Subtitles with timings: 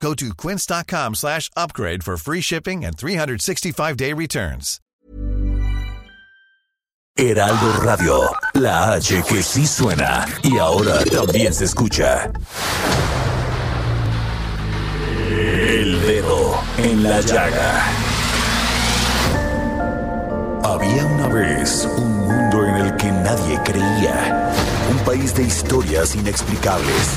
[0.00, 4.80] Go to quince.com slash upgrade for free shipping and 365-day returns.
[7.18, 12.30] Heraldo Radio, la H que sí suena y ahora también se escucha.
[15.30, 17.86] El dedo en la llaga.
[20.62, 24.52] Había una vez un mundo en el que nadie creía.
[24.90, 27.16] Un país de historias inexplicables.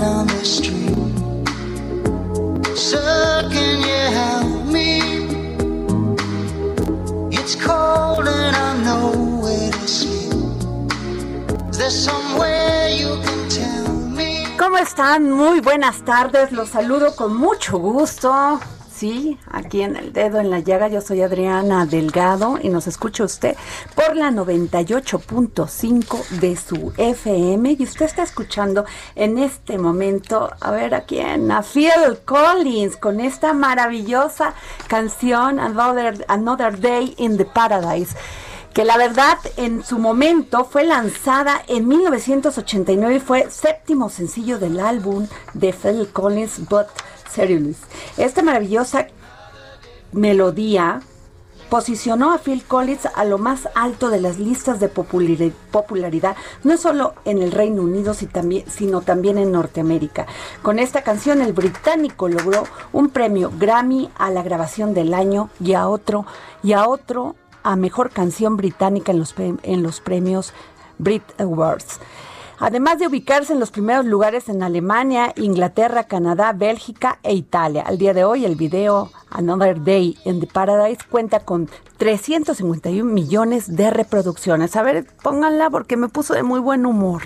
[14.57, 15.29] ¿Cómo están?
[15.29, 18.59] Muy buenas tardes, los saludo con mucho gusto.
[19.01, 23.23] Sí, aquí en el dedo en la llaga, yo soy Adriana Delgado y nos escucha
[23.23, 23.57] usted
[23.95, 28.85] por la 98.5 de su FM y usted está escuchando
[29.15, 34.53] en este momento, a ver a quién, a Phil Collins con esta maravillosa
[34.85, 38.15] canción Another, Another Day in the Paradise
[38.75, 44.79] que la verdad en su momento fue lanzada en 1989 y fue séptimo sencillo del
[44.79, 46.87] álbum de Phil Collins, But
[47.33, 47.77] Serious.
[48.17, 49.07] Esta maravillosa
[50.11, 51.01] melodía
[51.69, 56.75] posicionó a Phil Collins a lo más alto de las listas de populari- popularidad, no
[56.75, 60.25] solo en el Reino Unido, sino también en Norteamérica.
[60.61, 65.71] Con esta canción, el británico logró un premio Grammy a la grabación del año y
[65.73, 66.25] a otro,
[66.61, 70.53] y a otro a mejor canción británica en los, en los premios
[70.97, 71.99] Brit Awards.
[72.63, 77.81] Además de ubicarse en los primeros lugares en Alemania, Inglaterra, Canadá, Bélgica e Italia.
[77.81, 81.67] Al día de hoy, el video Another Day in the Paradise cuenta con
[81.97, 84.75] 351 millones de reproducciones.
[84.75, 87.23] A ver, pónganla porque me puso de muy buen humor.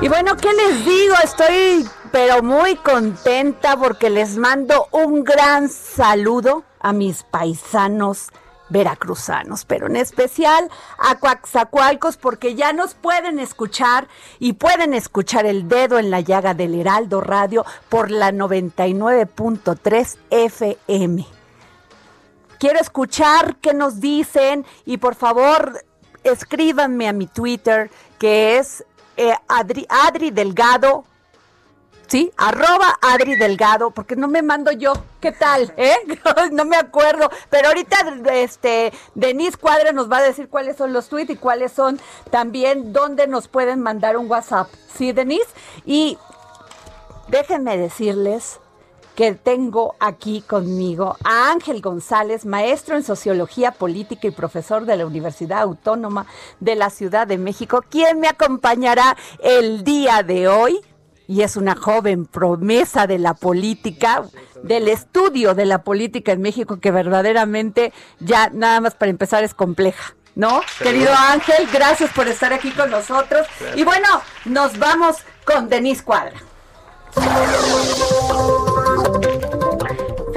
[0.00, 1.14] Y bueno, ¿qué les digo?
[1.24, 8.28] Estoy pero muy contenta porque les mando un gran saludo a mis paisanos
[8.72, 15.68] veracruzanos, pero en especial a Coaxacualcos porque ya nos pueden escuchar y pueden escuchar el
[15.68, 21.26] dedo en la llaga del Heraldo Radio por la 99.3 FM.
[22.58, 25.84] Quiero escuchar qué nos dicen y por favor
[26.24, 28.84] escríbanme a mi Twitter que es
[29.16, 31.04] eh, Adri, Adri Delgado.
[32.12, 34.92] Sí, arroba Adri Delgado, porque no me mando yo.
[35.18, 35.72] ¿Qué tal?
[35.78, 35.96] ¿Eh?
[36.52, 37.30] no me acuerdo.
[37.48, 37.96] Pero ahorita
[38.34, 41.98] este Denise Cuadra nos va a decir cuáles son los tweets y cuáles son
[42.30, 44.68] también dónde nos pueden mandar un WhatsApp.
[44.94, 45.48] ¿Sí, Denise?
[45.86, 46.18] Y
[47.28, 48.60] déjenme decirles
[49.14, 55.06] que tengo aquí conmigo a Ángel González, maestro en Sociología Política y profesor de la
[55.06, 56.26] Universidad Autónoma
[56.60, 60.78] de la Ciudad de México, quien me acompañará el día de hoy.
[61.28, 64.24] Y es una joven promesa de la política,
[64.62, 69.54] del estudio de la política en México, que verdaderamente ya nada más para empezar es
[69.54, 70.14] compleja.
[70.34, 70.62] ¿No?
[70.78, 73.46] Querido Ángel, gracias por estar aquí con nosotros.
[73.76, 74.08] Y bueno,
[74.46, 76.40] nos vamos con Denise Cuadra.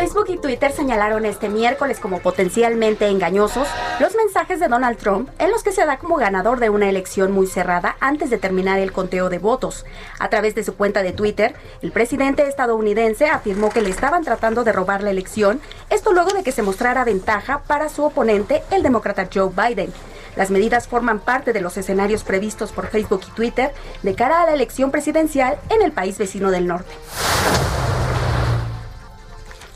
[0.06, 3.68] Facebook y Twitter señalaron este miércoles como potencialmente engañosos
[4.00, 7.32] los mensajes de Donald Trump en los que se da como ganador de una elección
[7.32, 9.84] muy cerrada antes de terminar el conteo de votos.
[10.20, 14.64] A través de su cuenta de Twitter, el presidente estadounidense afirmó que le estaban tratando
[14.64, 15.60] de robar la elección,
[15.90, 19.92] esto luego de que se mostrara ventaja para su oponente, el demócrata Joe Biden.
[20.36, 23.74] Las medidas forman parte de los escenarios previstos por Facebook y Twitter
[24.04, 26.94] de cara a la elección presidencial en el país vecino del norte.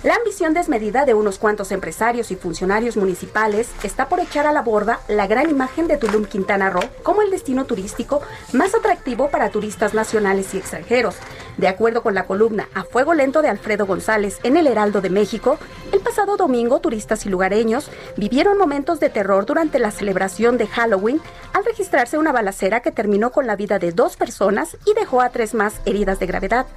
[0.01, 4.62] La ambición desmedida de unos cuantos empresarios y funcionarios municipales está por echar a la
[4.62, 8.22] borda la gran imagen de Tulum Quintana Roo como el destino turístico
[8.54, 11.18] más atractivo para turistas nacionales y extranjeros.
[11.57, 15.10] De acuerdo con la columna A Fuego Lento de Alfredo González en El Heraldo de
[15.10, 15.60] México,
[15.92, 21.19] el pasado domingo turistas y lugareños vivieron momentos de terror durante la celebración de Halloween
[21.51, 25.28] al registrarse una balacera que terminó con la vida de dos personas y dejó a
[25.28, 26.68] tres más heridas de gravedad.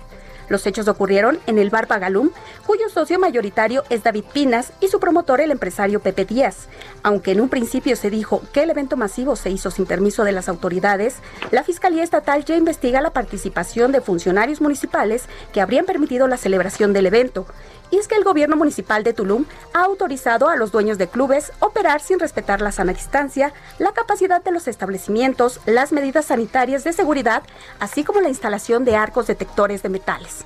[0.48, 2.30] Los hechos ocurrieron en el bar Pagalum,
[2.66, 6.68] cuyo socio mayoritario es David Pinas y su promotor el empresario Pepe Díaz.
[7.02, 10.32] Aunque en un principio se dijo que el evento masivo se hizo sin permiso de
[10.32, 11.16] las autoridades,
[11.50, 16.92] la Fiscalía Estatal ya investiga la participación de funcionarios municipales que habrían permitido la celebración
[16.92, 17.46] del evento
[17.92, 19.44] y es que el gobierno municipal de Tulum
[19.74, 24.42] ha autorizado a los dueños de clubes operar sin respetar la sana distancia, la capacidad
[24.42, 27.42] de los establecimientos, las medidas sanitarias de seguridad,
[27.78, 30.44] así como la instalación de arcos detectores de metales.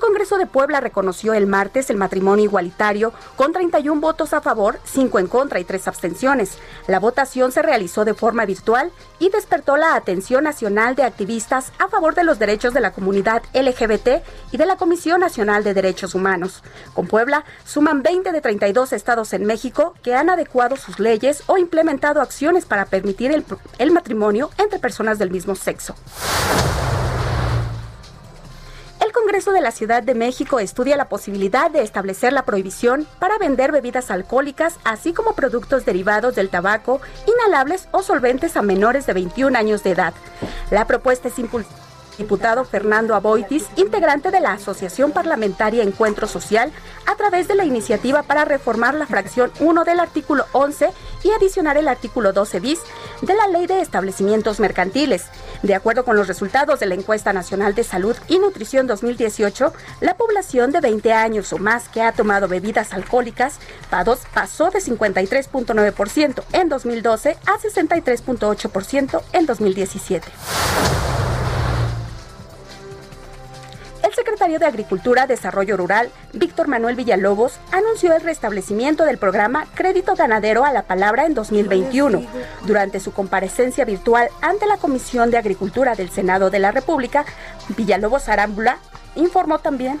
[0.00, 5.18] Congreso de Puebla reconoció el martes el matrimonio igualitario con 31 votos a favor, 5
[5.18, 6.58] en contra y 3 abstenciones.
[6.88, 11.88] La votación se realizó de forma virtual y despertó la atención nacional de activistas a
[11.88, 16.14] favor de los derechos de la comunidad LGBT y de la Comisión Nacional de Derechos
[16.14, 16.62] Humanos.
[16.94, 21.58] Con Puebla suman 20 de 32 estados en México que han adecuado sus leyes o
[21.58, 23.44] implementado acciones para permitir el,
[23.78, 25.94] el matrimonio entre personas del mismo sexo.
[29.30, 33.38] El Congreso de la Ciudad de México estudia la posibilidad de establecer la prohibición para
[33.38, 39.12] vender bebidas alcohólicas, así como productos derivados del tabaco, inhalables o solventes a menores de
[39.12, 40.14] 21 años de edad.
[40.72, 41.76] La propuesta es impulsada
[42.20, 46.70] diputado Fernando Aboitis, integrante de la Asociación Parlamentaria Encuentro Social,
[47.06, 50.90] a través de la iniciativa para reformar la fracción 1 del artículo 11
[51.24, 52.80] y adicionar el artículo 12 bis
[53.22, 55.24] de la Ley de Establecimientos Mercantiles.
[55.62, 60.16] De acuerdo con los resultados de la Encuesta Nacional de Salud y Nutrición 2018, la
[60.16, 63.58] población de 20 años o más que ha tomado bebidas alcohólicas
[63.90, 71.19] pasó de 53.9% en 2012 a 63.8% en 2017.
[74.10, 80.16] El secretario de Agricultura, Desarrollo Rural, Víctor Manuel Villalobos, anunció el restablecimiento del programa Crédito
[80.16, 82.20] Ganadero a la Palabra en 2021.
[82.66, 87.24] Durante su comparecencia virtual ante la Comisión de Agricultura del Senado de la República,
[87.76, 88.78] Villalobos Arámbula
[89.14, 90.00] informó también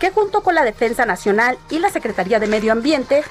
[0.00, 3.22] que junto con la Defensa Nacional y la Secretaría de Medio Ambiente,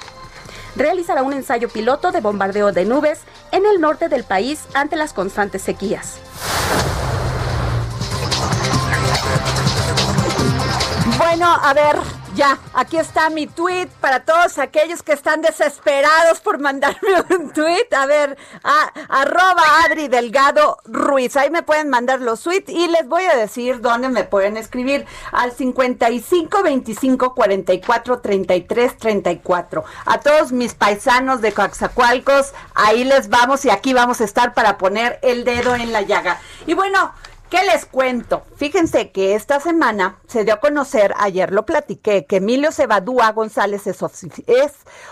[0.74, 5.12] realizará un ensayo piloto de bombardeo de nubes en el norte del país ante las
[5.12, 6.18] constantes sequías.
[11.24, 11.96] Bueno, a ver,
[12.34, 17.08] ya, aquí está mi tweet para todos aquellos que están desesperados por mandarme
[17.38, 17.86] un tweet.
[17.96, 21.36] A ver, a, arroba Adri Delgado Ruiz.
[21.36, 25.06] Ahí me pueden mandar los tweets y les voy a decir dónde me pueden escribir
[25.30, 29.84] al 55 25 44 33 34.
[30.04, 34.76] A todos mis paisanos de Coaxacualcos, ahí les vamos y aquí vamos a estar para
[34.76, 36.40] poner el dedo en la llaga.
[36.66, 37.12] Y bueno,
[37.52, 38.44] ¿Qué les cuento?
[38.56, 43.86] Fíjense que esta semana se dio a conocer, ayer lo platiqué, que Emilio Cebadúa González
[43.86, 44.02] es,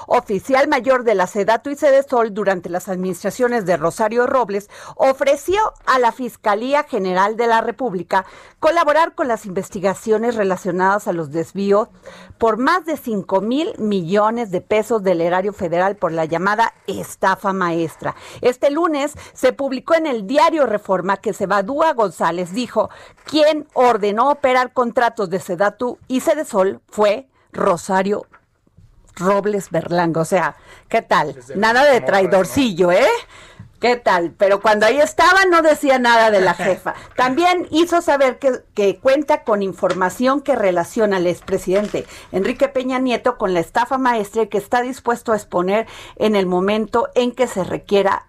[0.06, 5.98] oficial mayor de la Sedatu y Sedesol durante las administraciones de Rosario Robles, ofreció a
[5.98, 8.24] la Fiscalía General de la República
[8.58, 11.88] colaborar con las investigaciones relacionadas a los desvíos
[12.38, 17.52] por más de 5 mil millones de pesos del erario federal por la llamada estafa
[17.52, 18.14] maestra.
[18.40, 22.90] Este lunes se publicó en el diario Reforma que Cebadúa González les dijo,
[23.24, 28.26] quien ordenó operar contratos de Sedatu y Sedesol fue Rosario
[29.16, 30.20] Robles Berlanga.
[30.20, 30.56] O sea,
[30.88, 31.36] ¿qué tal?
[31.54, 33.08] Nada de traidorcillo, ¿eh?
[33.80, 34.32] ¿Qué tal?
[34.36, 36.94] Pero cuando ahí estaba no decía nada de la jefa.
[37.16, 43.38] También hizo saber que, que, cuenta con información que relaciona al expresidente Enrique Peña Nieto
[43.38, 47.46] con la estafa maestra y que está dispuesto a exponer en el momento en que
[47.46, 48.26] se requiera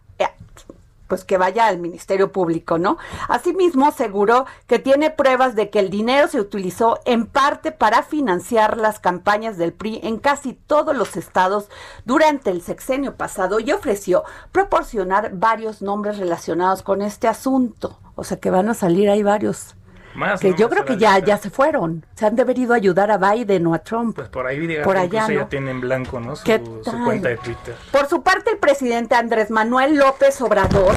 [1.11, 2.97] pues que vaya al Ministerio Público, ¿no?
[3.27, 8.77] Asimismo, aseguró que tiene pruebas de que el dinero se utilizó en parte para financiar
[8.77, 11.67] las campañas del PRI en casi todos los estados
[12.05, 17.99] durante el sexenio pasado y ofreció proporcionar varios nombres relacionados con este asunto.
[18.15, 19.75] O sea que van a salir ahí varios
[20.39, 22.05] que yo creo que ya, ya se fueron.
[22.15, 24.15] Se han debido ayudar a Biden o a Trump.
[24.15, 26.35] Pues por ahí diga, por allá ya tiene en blanco ¿no?
[26.35, 27.75] su, su cuenta de Twitter.
[27.91, 30.95] Por su parte, el presidente Andrés Manuel López Obrador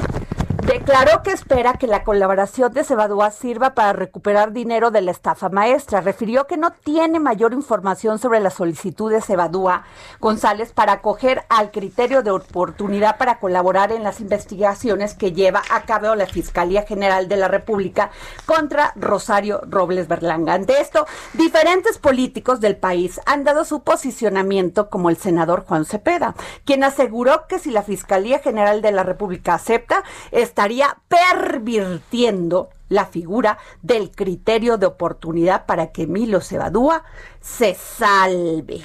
[0.66, 5.50] declaró que espera que la colaboración de Cebadúa sirva para recuperar dinero de la estafa
[5.50, 6.00] maestra.
[6.00, 9.84] Refirió que no tiene mayor información sobre la solicitud de Cebadúa
[10.20, 15.82] González para acoger al criterio de oportunidad para colaborar en las investigaciones que lleva a
[15.82, 18.10] cabo la Fiscalía General de la República
[18.46, 20.54] contra Rosario Robles Berlanga.
[20.54, 26.34] Ante esto, diferentes políticos del país han dado su posicionamiento como el senador Juan Cepeda,
[26.64, 30.04] quien aseguró que si la Fiscalía General de la República acepta,
[30.54, 37.02] estaría pervirtiendo la figura del criterio de oportunidad para que Emilio Cebadúa
[37.40, 38.80] se salve.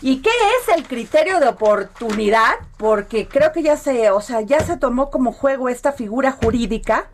[0.00, 2.52] ¿Y qué es el criterio de oportunidad?
[2.76, 7.10] Porque creo que ya se, o sea, ya se tomó como juego esta figura jurídica.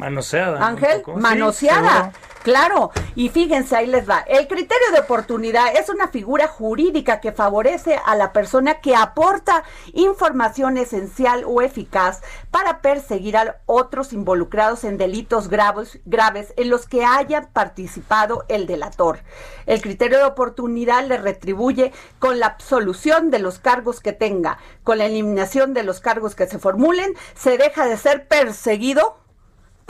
[0.00, 0.66] Manoseada.
[0.66, 2.12] Ángel, manoseada.
[2.42, 4.20] Claro, y fíjense, ahí les va.
[4.20, 9.62] El criterio de oportunidad es una figura jurídica que favorece a la persona que aporta
[9.92, 16.86] información esencial o eficaz para perseguir a otros involucrados en delitos graves, graves en los
[16.86, 19.18] que haya participado el delator.
[19.66, 24.96] El criterio de oportunidad le retribuye con la absolución de los cargos que tenga, con
[24.96, 29.20] la eliminación de los cargos que se formulen, se deja de ser perseguido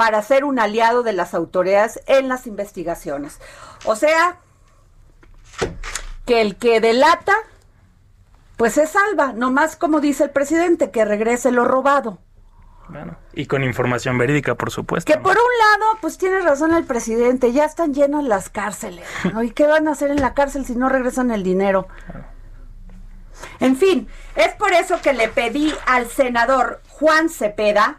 [0.00, 3.38] para ser un aliado de las autoridades en las investigaciones.
[3.84, 4.38] O sea,
[6.24, 7.34] que el que delata,
[8.56, 12.16] pues se salva, nomás como dice el presidente, que regrese lo robado.
[12.88, 15.12] Bueno, y con información verídica, por supuesto.
[15.12, 19.06] Que por un lado, pues tiene razón el presidente, ya están llenas las cárceles.
[19.42, 21.88] ¿Y qué van a hacer en la cárcel si no regresan el dinero?
[23.58, 27.98] En fin, es por eso que le pedí al senador Juan Cepeda,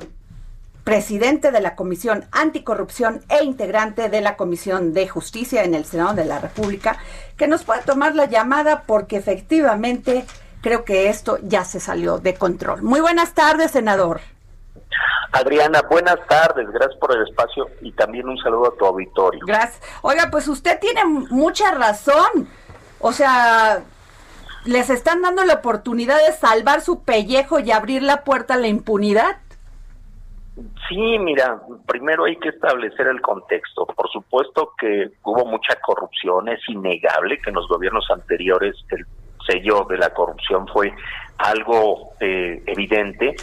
[0.83, 6.13] presidente de la Comisión Anticorrupción e integrante de la Comisión de Justicia en el Senado
[6.13, 6.97] de la República,
[7.37, 10.25] que nos pueda tomar la llamada porque efectivamente
[10.61, 12.81] creo que esto ya se salió de control.
[12.81, 14.21] Muy buenas tardes, senador.
[15.31, 19.45] Adriana, buenas tardes, gracias por el espacio y también un saludo a tu auditorio.
[19.45, 19.81] Gracias.
[20.01, 22.49] Oiga, pues usted tiene mucha razón.
[22.99, 23.81] O sea,
[24.65, 28.67] les están dando la oportunidad de salvar su pellejo y abrir la puerta a la
[28.67, 29.37] impunidad.
[30.87, 33.85] Sí, mira, primero hay que establecer el contexto.
[33.85, 39.05] Por supuesto que hubo mucha corrupción, es innegable que en los gobiernos anteriores el
[39.47, 40.93] sello de la corrupción fue
[41.37, 43.35] algo eh, evidente,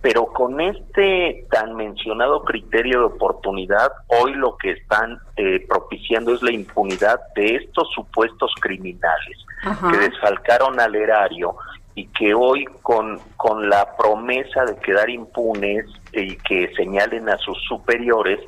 [0.00, 6.42] pero con este tan mencionado criterio de oportunidad, hoy lo que están eh, propiciando es
[6.42, 9.36] la impunidad de estos supuestos criminales
[9.90, 11.54] que desfalcaron al erario
[11.94, 17.58] y que hoy con, con la promesa de quedar impunes y que señalen a sus
[17.64, 18.40] superiores,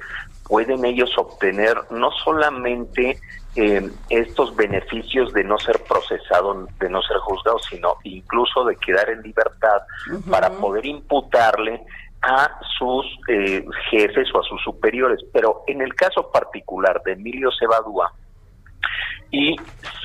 [0.45, 3.19] pueden ellos obtener no solamente
[3.55, 9.11] eh, estos beneficios de no ser procesado, de no ser juzgado, sino incluso de quedar
[9.11, 9.83] en libertad
[10.31, 11.83] para poder imputarle
[12.23, 15.21] a sus eh, jefes o a sus superiores.
[15.33, 18.13] Pero en el caso particular de Emilio Cebadúa,
[19.33, 19.57] y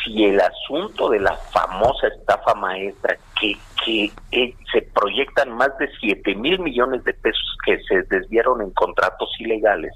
[0.03, 3.53] si el asunto de la famosa estafa maestra, que,
[3.85, 8.71] que eh, se proyectan más de 7 mil millones de pesos que se desviaron en
[8.71, 9.93] contratos ilegales,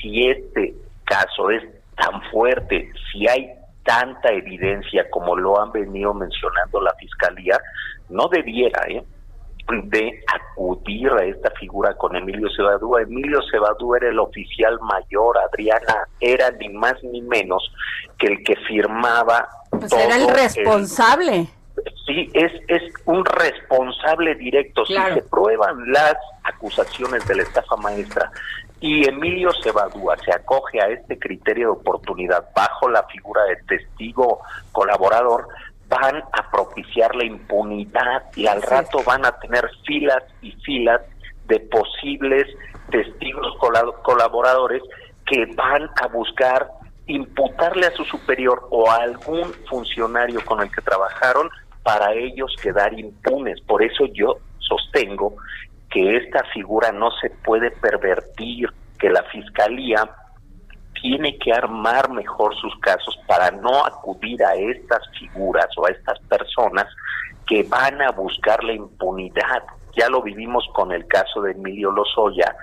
[0.00, 0.72] si este
[1.04, 1.64] caso es
[1.96, 3.50] tan fuerte, si hay
[3.84, 7.60] tanta evidencia como lo han venido mencionando la fiscalía,
[8.08, 9.02] no debiera, ¿eh?
[9.84, 13.02] De acudir a esta figura con Emilio Cebadúa.
[13.02, 17.72] Emilio Cebadúa era el oficial mayor, Adriana era ni más ni menos
[18.18, 19.48] que el que firmaba.
[19.70, 21.48] Pues era el responsable.
[22.06, 24.84] sí, es, es un responsable directo.
[24.84, 28.30] Si se prueban las acusaciones de la estafa maestra
[28.80, 34.40] y Emilio Cebadúa se acoge a este criterio de oportunidad bajo la figura de testigo
[34.72, 35.48] colaborador,
[35.90, 41.02] van a propiciar la impunidad y al rato van a tener filas y filas
[41.46, 42.46] de posibles
[42.90, 43.56] testigos
[44.02, 44.82] colaboradores
[45.26, 46.70] que van a buscar
[47.06, 51.50] imputarle a su superior o a algún funcionario con el que trabajaron
[51.82, 53.60] para ellos quedar impunes.
[53.62, 55.34] Por eso yo sostengo
[55.90, 58.68] que esta figura no se puede pervertir,
[58.98, 60.08] que la fiscalía
[61.00, 66.18] tiene que armar mejor sus casos para no acudir a estas figuras o a estas
[66.20, 66.86] personas
[67.46, 69.62] que van a buscar la impunidad.
[69.96, 72.54] Ya lo vivimos con el caso de Emilio Lozoya,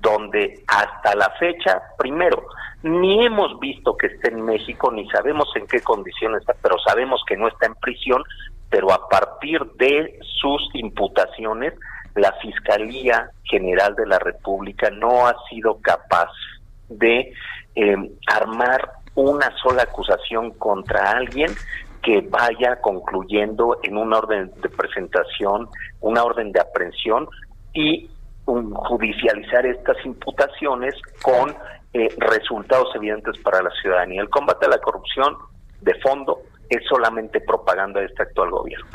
[0.00, 2.42] donde hasta la fecha, primero,
[2.82, 7.22] ni hemos visto que esté en México, ni sabemos en qué condiciones está, pero sabemos
[7.26, 8.22] que no está en prisión,
[8.70, 11.74] pero a partir de sus imputaciones,
[12.14, 16.30] la Fiscalía General de la República no ha sido capaz
[16.88, 17.32] de
[17.74, 17.96] eh,
[18.26, 21.50] armar una sola acusación contra alguien
[22.02, 25.68] que vaya concluyendo en un orden de presentación,
[26.00, 27.28] una orden de aprehensión
[27.74, 28.10] y
[28.44, 31.54] judicializar estas imputaciones con
[31.92, 34.22] eh, resultados evidentes para la ciudadanía.
[34.22, 35.36] El combate a la corrupción
[35.80, 38.86] de fondo es solamente propaganda de este actual gobierno.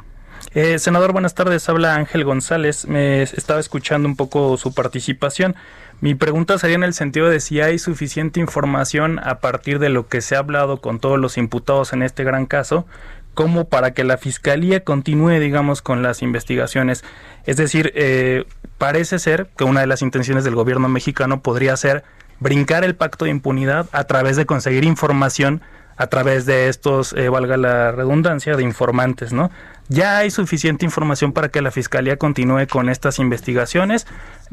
[0.53, 1.67] Eh, senador, buenas tardes.
[1.67, 2.87] Habla Ángel González.
[2.87, 5.55] Me estaba escuchando un poco su participación.
[6.01, 10.07] Mi pregunta sería en el sentido de si hay suficiente información a partir de lo
[10.07, 12.85] que se ha hablado con todos los imputados en este gran caso,
[13.33, 17.03] como para que la fiscalía continúe, digamos, con las investigaciones.
[17.45, 18.45] Es decir, eh,
[18.77, 22.03] parece ser que una de las intenciones del gobierno mexicano podría ser
[22.39, 25.61] brincar el pacto de impunidad a través de conseguir información
[25.97, 29.49] a través de estos, eh, valga la redundancia, de informantes, ¿no?
[29.87, 34.07] Ya hay suficiente información para que la Fiscalía continúe con estas investigaciones.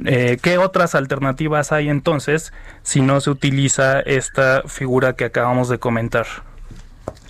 [0.04, 5.78] Eh, ¿Qué otras alternativas hay entonces si no se utiliza esta figura que acabamos de
[5.78, 6.26] comentar?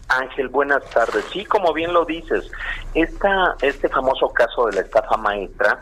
[0.09, 1.25] Ángel, buenas tardes.
[1.33, 2.51] Sí, como bien lo dices,
[2.95, 5.79] esta, este famoso caso de la estafa maestra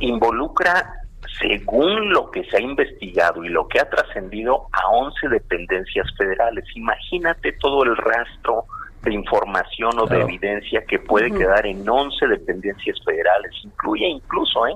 [0.00, 0.94] involucra
[1.38, 6.64] según lo que se ha investigado y lo que ha trascendido a 11 dependencias federales.
[6.74, 8.66] Imagínate todo el rastro
[9.02, 13.52] de información o de evidencia que puede quedar en 11 dependencias federales.
[13.64, 14.74] Incluye incluso ¿eh?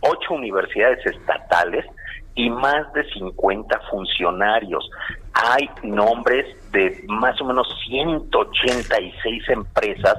[0.00, 1.86] 8 universidades estatales
[2.34, 4.88] y más de 50 funcionarios.
[5.34, 10.16] Hay nombres de más o menos 186 empresas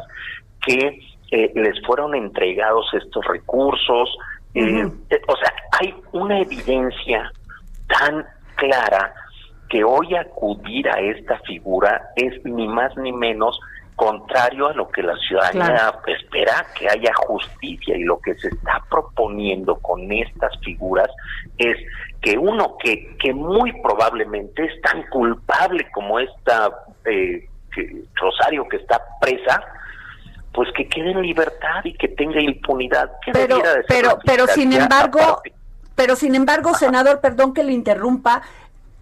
[0.66, 1.00] que
[1.32, 4.18] eh, les fueron entregados estos recursos,
[4.54, 7.32] eh, eh, o sea, hay una evidencia
[7.88, 9.14] tan clara
[9.72, 13.58] que hoy acudir a esta figura es ni más ni menos
[13.96, 18.84] contrario a lo que la ciudadanía espera, que haya justicia y lo que se está
[18.90, 21.10] proponiendo con estas figuras
[21.58, 21.78] es
[22.22, 26.70] que uno que, que muy probablemente es tan culpable como esta
[27.06, 27.48] eh,
[28.16, 29.64] Rosario que está presa,
[30.54, 33.10] pues que quede en libertad y que tenga impunidad.
[33.32, 35.42] pero, pero, pero sin embargo,
[35.96, 38.42] pero sin embargo, senador, perdón que le interrumpa,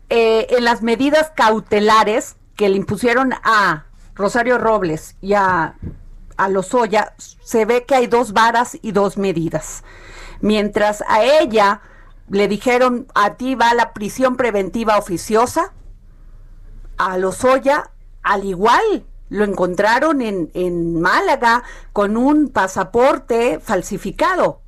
[0.10, 3.86] eh, en las medidas cautelares que le impusieron a
[4.16, 5.76] Rosario Robles y a,
[6.38, 9.84] a Lozoya, se ve que hay dos varas y dos medidas.
[10.42, 11.82] Mientras a ella
[12.30, 15.74] le dijeron, a ti va la prisión preventiva oficiosa,
[16.98, 17.92] a Lozoya,
[18.24, 21.64] al igual, lo encontraron en, en Málaga
[21.94, 24.62] con un pasaporte falsificado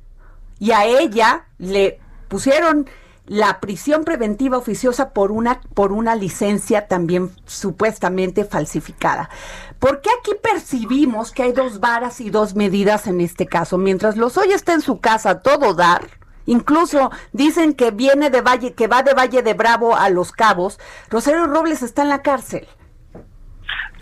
[0.58, 2.88] y a ella le pusieron
[3.26, 9.30] la prisión preventiva oficiosa por una por una licencia también supuestamente falsificada.
[9.78, 13.78] ¿Por qué aquí percibimos que hay dos varas y dos medidas en este caso?
[13.78, 16.08] Mientras los hoy está en su casa todo dar,
[16.46, 20.78] incluso dicen que viene de Valle, que va de Valle de Bravo a Los Cabos,
[21.08, 22.66] Rosario Robles está en la cárcel.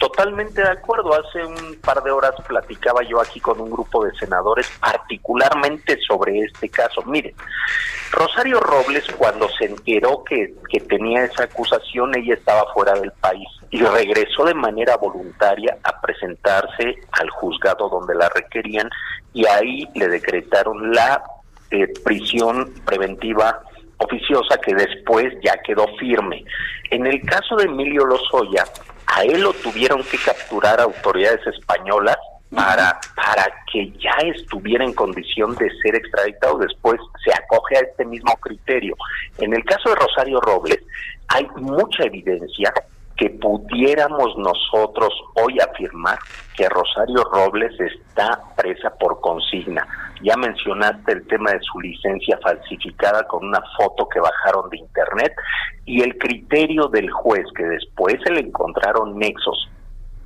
[0.01, 1.13] Totalmente de acuerdo.
[1.13, 6.39] Hace un par de horas platicaba yo aquí con un grupo de senadores particularmente sobre
[6.41, 7.03] este caso.
[7.03, 7.35] Miren,
[8.11, 13.47] Rosario Robles cuando se enteró que, que tenía esa acusación, ella estaba fuera del país
[13.69, 18.89] y regresó de manera voluntaria a presentarse al juzgado donde la requerían
[19.35, 21.23] y ahí le decretaron la
[21.71, 23.61] eh, prisión preventiva
[23.99, 26.43] oficiosa que después ya quedó firme.
[26.91, 28.65] En el caso de Emilio Lozoya,
[29.13, 32.17] a él lo tuvieron que capturar autoridades españolas
[32.55, 36.59] para, para que ya estuviera en condición de ser extraditado.
[36.59, 38.97] Después se acoge a este mismo criterio.
[39.39, 40.79] En el caso de Rosario Robles,
[41.29, 42.73] hay mucha evidencia
[43.21, 46.19] que pudiéramos nosotros hoy afirmar
[46.57, 49.87] que Rosario Robles está presa por consigna.
[50.23, 55.35] Ya mencionaste el tema de su licencia falsificada con una foto que bajaron de internet
[55.85, 59.71] y el criterio del juez que después se le encontraron nexos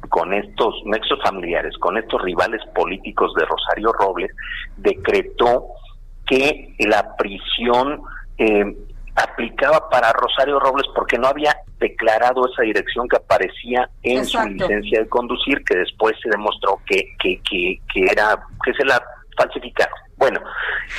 [0.08, 4.30] con estos nexos familiares, con estos rivales políticos de Rosario Robles,
[4.76, 5.66] decretó
[6.26, 8.02] que la prisión
[8.38, 8.76] eh,
[9.16, 15.00] aplicaba para Rosario Robles porque no había declarado esa dirección que aparecía en su licencia
[15.00, 19.02] de conducir, que después se demostró que, que, que, que era, que se la
[19.36, 19.94] falsificaron.
[20.16, 20.40] Bueno,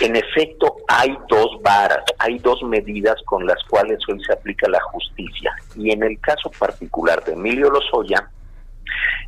[0.02, 4.82] en efecto hay dos varas, hay dos medidas con las cuales hoy se aplica la
[4.82, 5.54] justicia.
[5.76, 8.30] Y en el caso particular de Emilio Lozoya,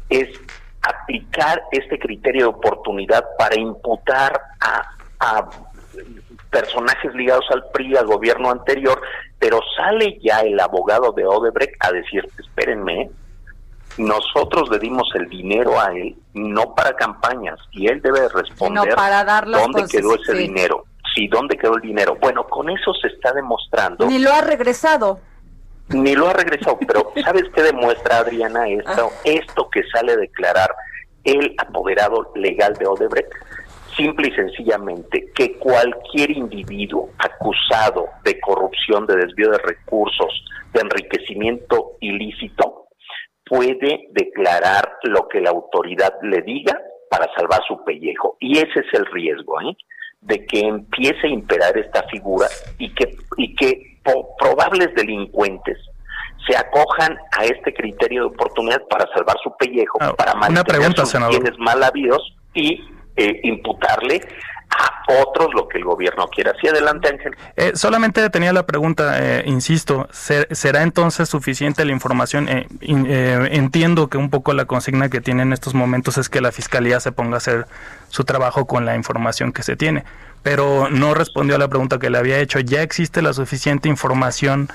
[0.10, 0.30] es
[0.82, 4.82] aplicar este criterio de oportunidad para imputar a,
[5.20, 5.50] a
[6.60, 9.00] personajes ligados al PRI, al gobierno anterior,
[9.40, 13.10] pero sale ya el abogado de Odebrecht a decir, espérenme,
[13.98, 18.96] nosotros le dimos el dinero a él, no para campañas, y él debe responder
[19.46, 20.86] dónde quedó ese dinero.
[21.14, 22.16] Sí, ¿dónde quedó el dinero?
[22.20, 24.06] Bueno, con eso se está demostrando.
[24.06, 25.20] Ni lo ha regresado.
[25.90, 29.12] Ni lo ha regresado, pero ¿sabes qué demuestra Adriana esto?
[29.12, 29.22] Ah.
[29.24, 30.70] Esto que sale a declarar
[31.24, 33.32] el apoderado legal de Odebrecht
[33.98, 41.98] simple y sencillamente que cualquier individuo acusado de corrupción, de desvío de recursos, de enriquecimiento
[42.00, 42.88] ilícito,
[43.46, 46.80] puede declarar lo que la autoridad le diga
[47.10, 48.38] para salvar su pellejo.
[48.40, 49.76] Y ese es el riesgo, ¿eh?
[50.22, 54.00] de que empiece a imperar esta figura y que, y que
[54.40, 55.78] probables delincuentes
[56.48, 61.14] se acojan a este criterio de oportunidad para salvar su pellejo, ah, para mantener sus
[61.30, 62.22] bienes mal habidos
[62.54, 62.82] y
[63.18, 64.22] eh, imputarle
[64.70, 66.54] a otros lo que el gobierno quiera.
[66.60, 67.36] Sí, adelante, Ángel.
[67.56, 72.48] Eh, solamente tenía la pregunta, eh, insisto, ¿será entonces suficiente la información?
[72.50, 72.68] Eh,
[73.52, 77.00] entiendo que un poco la consigna que tiene en estos momentos es que la Fiscalía
[77.00, 77.66] se ponga a hacer
[78.10, 80.04] su trabajo con la información que se tiene,
[80.44, 82.60] pero no respondió a la pregunta que le había hecho.
[82.60, 84.70] ¿Ya existe la suficiente información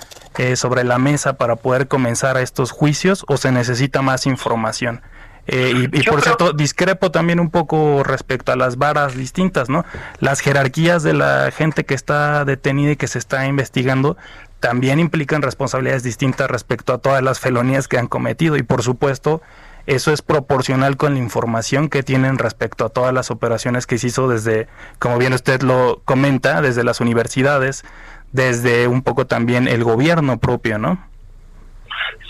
[0.55, 5.03] sobre la mesa para poder comenzar a estos juicios o se necesita más información?
[5.47, 9.85] Eh, y, por cierto, discrepo también un poco respecto a las varas distintas, ¿no?
[10.21, 14.17] Las jerarquías de la gente que está detenida y que se está investigando
[14.61, 19.43] también implican responsabilidades distintas respecto a todas las felonías que han cometido y por supuesto
[19.87, 24.07] eso es proporcional con la información que tienen respecto a todas las operaciones que se
[24.07, 24.69] hizo desde,
[25.01, 27.85] como bien usted lo comenta, desde las universidades,
[28.31, 31.05] desde un poco también el gobierno propio, ¿no?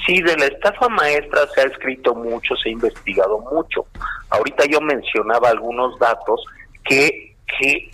[0.07, 3.87] Sí, de la estafa maestra se ha escrito mucho, se ha investigado mucho.
[4.31, 6.45] Ahorita yo mencionaba algunos datos
[6.85, 7.91] que, que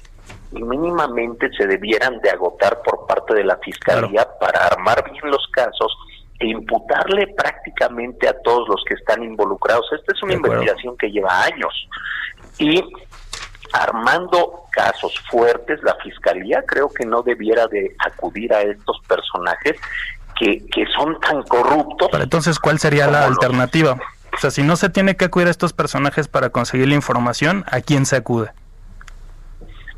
[0.53, 5.93] mínimamente se debieran de agotar por parte de la Fiscalía para armar bien los casos
[6.39, 9.87] e imputarle prácticamente a todos los que están involucrados.
[9.93, 11.89] Esta es una investigación que lleva años.
[12.59, 12.83] Y
[13.73, 19.77] armando casos fuertes, la Fiscalía creo que no debiera de acudir a estos personajes
[20.39, 22.09] que, son tan corruptos.
[22.11, 23.97] Pero entonces, ¿cuál sería la alternativa?
[24.35, 27.65] O sea, si no se tiene que acudir a estos personajes para conseguir la información,
[27.71, 28.51] ¿a quién se acude?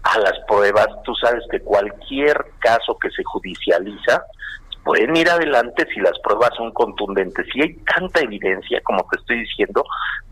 [0.02, 0.88] A las pruebas.
[1.04, 4.22] Tú sabes que cualquier caso que se judicializa
[4.84, 7.46] pueden ir adelante si las pruebas son contundentes.
[7.54, 9.84] Y hay tanta evidencia, como te estoy diciendo,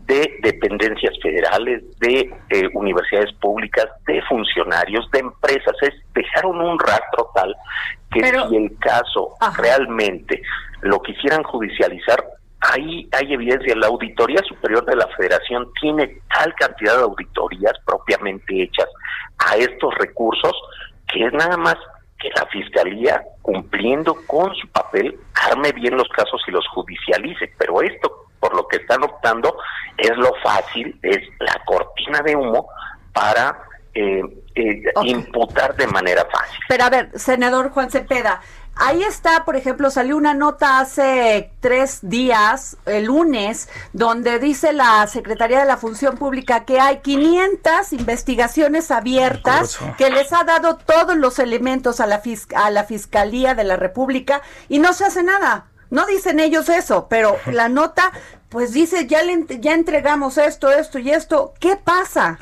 [0.05, 5.75] de dependencias federales, de eh, universidades públicas, de funcionarios, de empresas.
[5.81, 7.55] Es dejaron un rastro tal
[8.11, 10.41] que si el caso realmente
[10.81, 12.23] lo quisieran judicializar,
[12.61, 13.75] ahí hay evidencia.
[13.75, 18.87] La Auditoría Superior de la Federación tiene tal cantidad de auditorías propiamente hechas
[19.37, 20.53] a estos recursos
[21.07, 21.75] que es nada más
[22.19, 25.17] que la Fiscalía, cumpliendo con su papel,
[25.49, 27.51] arme bien los casos y los judicialice.
[27.57, 29.55] Pero esto, por lo que están optando,
[29.97, 32.67] es lo fácil, es la cortina de humo
[33.13, 33.57] para
[33.93, 34.21] eh,
[34.55, 36.59] eh, imputar de manera fácil.
[36.67, 38.41] Pero a ver, senador Juan Cepeda,
[38.81, 45.05] Ahí está, por ejemplo, salió una nota hace tres días, el lunes, donde dice la
[45.07, 51.17] Secretaría de la Función Pública que hay 500 investigaciones abiertas que les ha dado todos
[51.17, 52.21] los elementos a la,
[52.55, 55.65] a la Fiscalía de la República y no se hace nada.
[55.89, 58.13] No dicen ellos eso, pero la nota
[58.47, 61.53] pues dice ya, le, ya entregamos esto, esto y esto.
[61.59, 62.39] ¿Qué pasa?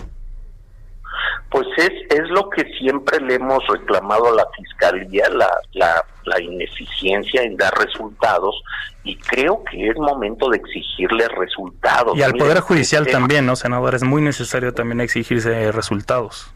[1.50, 6.42] Pues es, es lo que siempre le hemos reclamado a la Fiscalía, la, la, la
[6.42, 8.62] ineficiencia en dar resultados
[9.04, 12.18] y creo que es momento de exigirle resultados.
[12.18, 13.96] Y al Poder Judicial también, ¿no, senador?
[13.96, 16.52] Es muy necesario también exigirse resultados.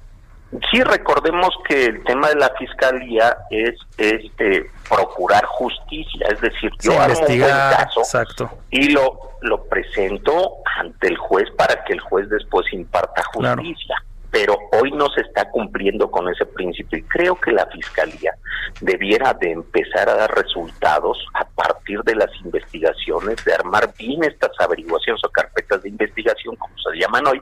[0.69, 6.99] Sí, recordemos que el tema de la fiscalía es este procurar justicia, es decir, yo
[6.99, 8.49] hago un caso exacto.
[8.69, 13.95] y lo lo presento ante el juez para que el juez después imparta justicia
[14.31, 18.33] pero hoy no se está cumpliendo con ese principio y creo que la Fiscalía
[18.79, 24.51] debiera de empezar a dar resultados a partir de las investigaciones, de armar bien estas
[24.59, 27.41] averiguaciones o carpetas de investigación, como se llaman hoy,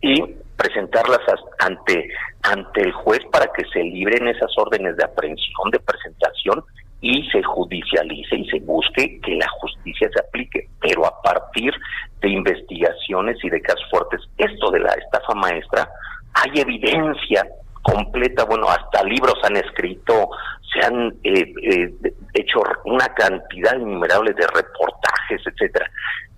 [0.00, 0.22] y
[0.56, 1.20] presentarlas
[1.58, 2.08] ante,
[2.42, 6.64] ante el juez para que se libren esas órdenes de aprehensión, de presentación
[7.02, 11.74] y se judicialice y se busque que la justicia se aplique, pero a partir
[12.20, 14.20] de investigaciones y de casos fuertes.
[14.38, 15.88] Esto de la estafa maestra
[16.34, 17.46] hay evidencia
[17.82, 20.30] completa, bueno, hasta libros han escrito,
[20.72, 21.94] se han eh, eh,
[22.34, 25.90] hecho una cantidad innumerable de reportajes, etcétera,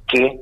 [0.08, 0.40] que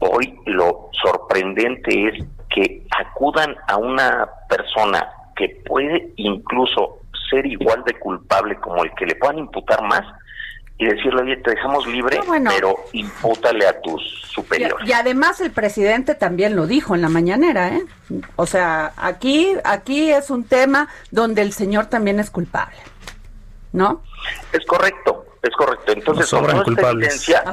[0.00, 5.06] hoy lo sorprendente es que acudan a una persona
[5.36, 6.98] que puede incluso
[7.30, 10.02] ser igual de culpable como el que le puedan imputar más
[10.78, 14.00] y decirle, oye, te dejamos libre, pero impútale a tus
[14.32, 14.88] superiores.
[14.88, 17.84] Y, además el presidente también lo dijo en la mañanera, ¿eh?
[18.36, 22.76] O sea, aquí, aquí es un tema donde el señor también es culpable,
[23.72, 24.02] ¿no?
[24.52, 25.92] Es correcto, es correcto.
[25.92, 27.44] Entonces, con toda, esta evidencia,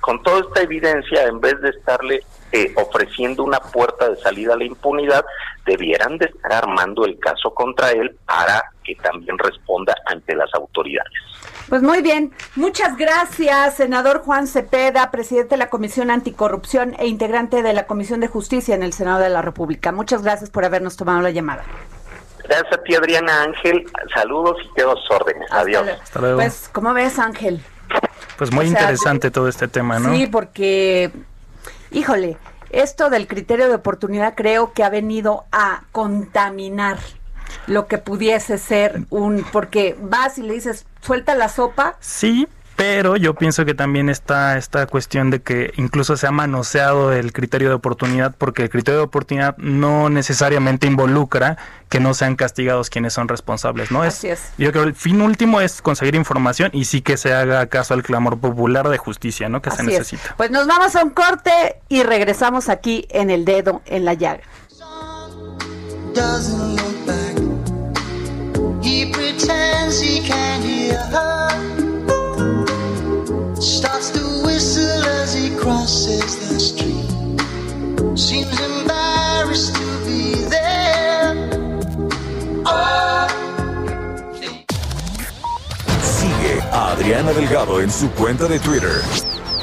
[0.00, 2.20] con toda esta evidencia, en vez de estarle
[2.52, 5.24] eh, ofreciendo una puerta de salida a la impunidad,
[5.66, 11.12] debieran de estar armando el caso contra él para que también responda ante las autoridades.
[11.68, 17.62] Pues muy bien, muchas gracias, senador Juan Cepeda, presidente de la Comisión Anticorrupción e integrante
[17.62, 19.92] de la Comisión de Justicia en el Senado de la República.
[19.92, 21.64] Muchas gracias por habernos tomado la llamada.
[22.44, 23.84] Gracias a ti, Adriana Ángel.
[24.14, 25.52] Saludos y quedo órdenes.
[25.52, 25.86] Adiós.
[26.02, 26.36] Hasta luego.
[26.36, 27.62] Pues, ¿cómo ves, Ángel?
[28.38, 30.14] Pues muy O sea, interesante todo este tema, ¿no?
[30.14, 31.12] Sí, porque,
[31.90, 32.38] híjole,
[32.70, 36.96] esto del criterio de oportunidad creo que ha venido a contaminar
[37.66, 43.16] lo que pudiese ser un, porque vas y le dices, suelta la sopa, Sí, pero
[43.16, 47.70] yo pienso que también está esta cuestión de que incluso se ha manoseado el criterio
[47.70, 51.58] de oportunidad porque el criterio de oportunidad no necesariamente involucra
[51.88, 54.02] que no sean castigados quienes son responsables, ¿no?
[54.02, 54.52] Así es.
[54.58, 57.94] Yo creo que el fin último es conseguir información y sí que se haga caso
[57.94, 59.60] al clamor popular de justicia, ¿no?
[59.60, 59.88] Que se es.
[59.88, 60.36] necesita.
[60.36, 64.44] Pues nos vamos a un corte y regresamos aquí en el dedo en la llaga.
[68.82, 71.50] He pretends he can't hear her.
[73.60, 77.08] Starts to whistle as he crosses the street.
[78.16, 81.34] Seems embarrassed to be there.
[82.66, 83.26] Oh,
[86.02, 89.02] Sigue a Adriana Delgado en su cuenta de Twitter.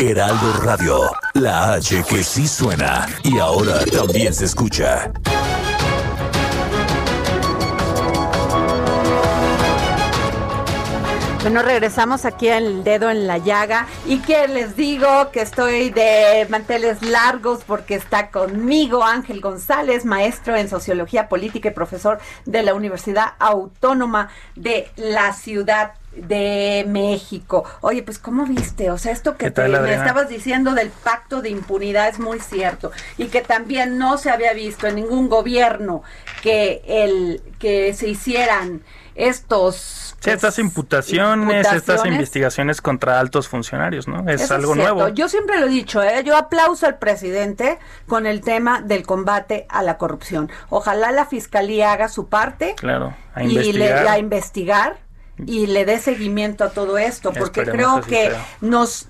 [0.00, 5.12] Heraldo Radio, la H que sí suena y ahora también se escucha.
[11.42, 13.86] Bueno, regresamos aquí al dedo en la llaga.
[14.06, 20.56] Y que les digo que estoy de manteles largos porque está conmigo Ángel González, maestro
[20.56, 27.64] en sociología política y profesor de la Universidad Autónoma de la Ciudad de México.
[27.80, 28.90] Oye, pues ¿cómo viste?
[28.90, 32.18] O sea, esto que ¿Qué tal, te- me estabas diciendo del pacto de impunidad es
[32.18, 36.02] muy cierto y que también no se había visto en ningún gobierno
[36.42, 38.82] que el que se hicieran
[39.14, 44.28] estos Sí, estas pues, imputaciones, estas investigaciones contra altos funcionarios, ¿no?
[44.28, 45.08] Es Eso algo nuevo.
[45.08, 46.22] Yo siempre lo he dicho, ¿eh?
[46.24, 50.50] yo aplauso al presidente con el tema del combate a la corrupción.
[50.68, 54.98] Ojalá la fiscalía haga su parte Claro, a y le a investigar
[55.46, 58.46] y le dé seguimiento a todo esto, porque Esperemos creo que sea.
[58.60, 59.06] nos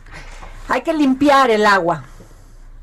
[0.68, 2.04] hay que limpiar el agua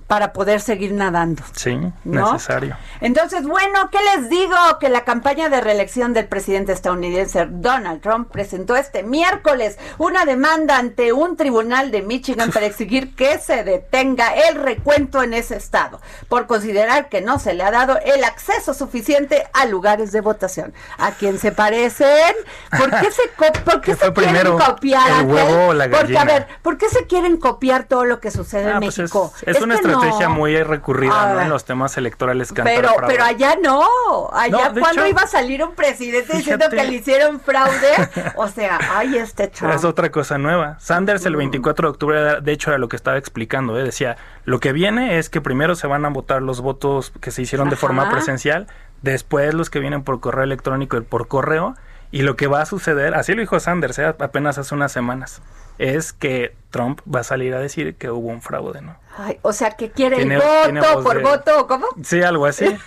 [0.08, 1.44] para poder seguir nadando.
[1.54, 2.32] Sí, ¿no?
[2.34, 2.78] necesario.
[3.02, 4.56] Entonces, bueno, ¿qué les digo?
[4.80, 10.78] Que la campaña de reelección del presidente estadounidense Donald Trump presentó este miércoles una demanda
[10.78, 16.00] ante un tribunal de Michigan para exigir que se detenga el recuento en ese estado,
[16.30, 20.74] por considerar que no se le ha dado el acceso suficiente a lugares de votación.
[20.98, 22.34] ¿A quién se parecen?
[22.78, 25.22] ¿Por qué se, co- por qué ¿Qué fue se quieren copiar?
[25.22, 26.24] el huevo o la Porque, a gallina?
[26.26, 29.34] ver, ¿por qué se quieren copiar todo lo que sucede Ah, en pues es, México?
[29.46, 29.97] es una que.
[29.98, 31.40] Estrategia muy recurrida ¿no?
[31.40, 31.44] Ah.
[31.44, 33.84] en los temas electorales Pero, pero allá no.
[34.32, 38.10] Allá No, cuando hecho, iba a salir un presidente diciendo que le hicieron fraude.
[38.36, 39.74] O sea, ay, este Trump.
[39.78, 40.78] Es otra cosa nueva.
[40.80, 43.78] Sanders el 24 de octubre, de hecho, era lo que estaba explicando.
[43.80, 43.84] ¿eh?
[43.84, 47.42] Decía, lo que viene es que primero se van a votar los votos que se
[47.42, 48.68] hicieron de forma presencial,
[49.02, 51.76] después los que vienen por correo electrónico y por correo,
[52.12, 54.06] y lo que va a suceder, así lo dijo Sanders ¿eh?
[54.06, 55.42] apenas hace unas semanas,
[55.78, 58.96] es que Trump va a salir a decir que hubo un fraude, ¿no?
[59.18, 61.68] Ay, o sea, que quiere el voto por de- voto.
[61.68, 61.88] ¿Cómo?
[62.04, 62.66] Sí, algo así.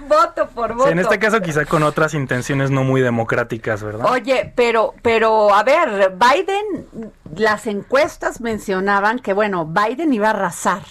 [0.00, 0.84] Voto por voto.
[0.86, 4.10] Sí, en este caso quizá con otras intenciones no muy democráticas, ¿verdad?
[4.10, 10.82] Oye, pero, pero, a ver, Biden, las encuestas mencionaban que, bueno, Biden iba a arrasar.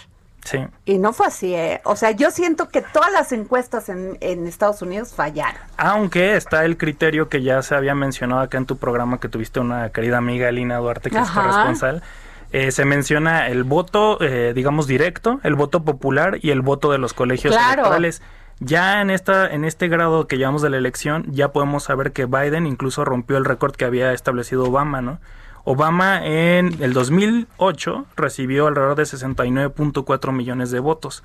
[0.43, 0.65] Sí.
[0.85, 1.81] Y no fue así, ¿eh?
[1.83, 5.61] O sea, yo siento que todas las encuestas en, en Estados Unidos fallaron.
[5.77, 9.59] Aunque está el criterio que ya se había mencionado acá en tu programa que tuviste
[9.59, 12.01] una querida amiga Lina Duarte que es corresponsal.
[12.51, 16.97] Eh, se menciona el voto, eh, digamos, directo, el voto popular y el voto de
[16.97, 17.73] los colegios Claro.
[17.81, 18.21] electorales.
[18.59, 22.25] Ya en esta en este grado que llevamos de la elección, ya podemos saber que
[22.25, 25.19] Biden incluso rompió el récord que había establecido Obama, ¿no?
[25.63, 31.23] Obama en el 2008 recibió alrededor de 69.4 millones de votos.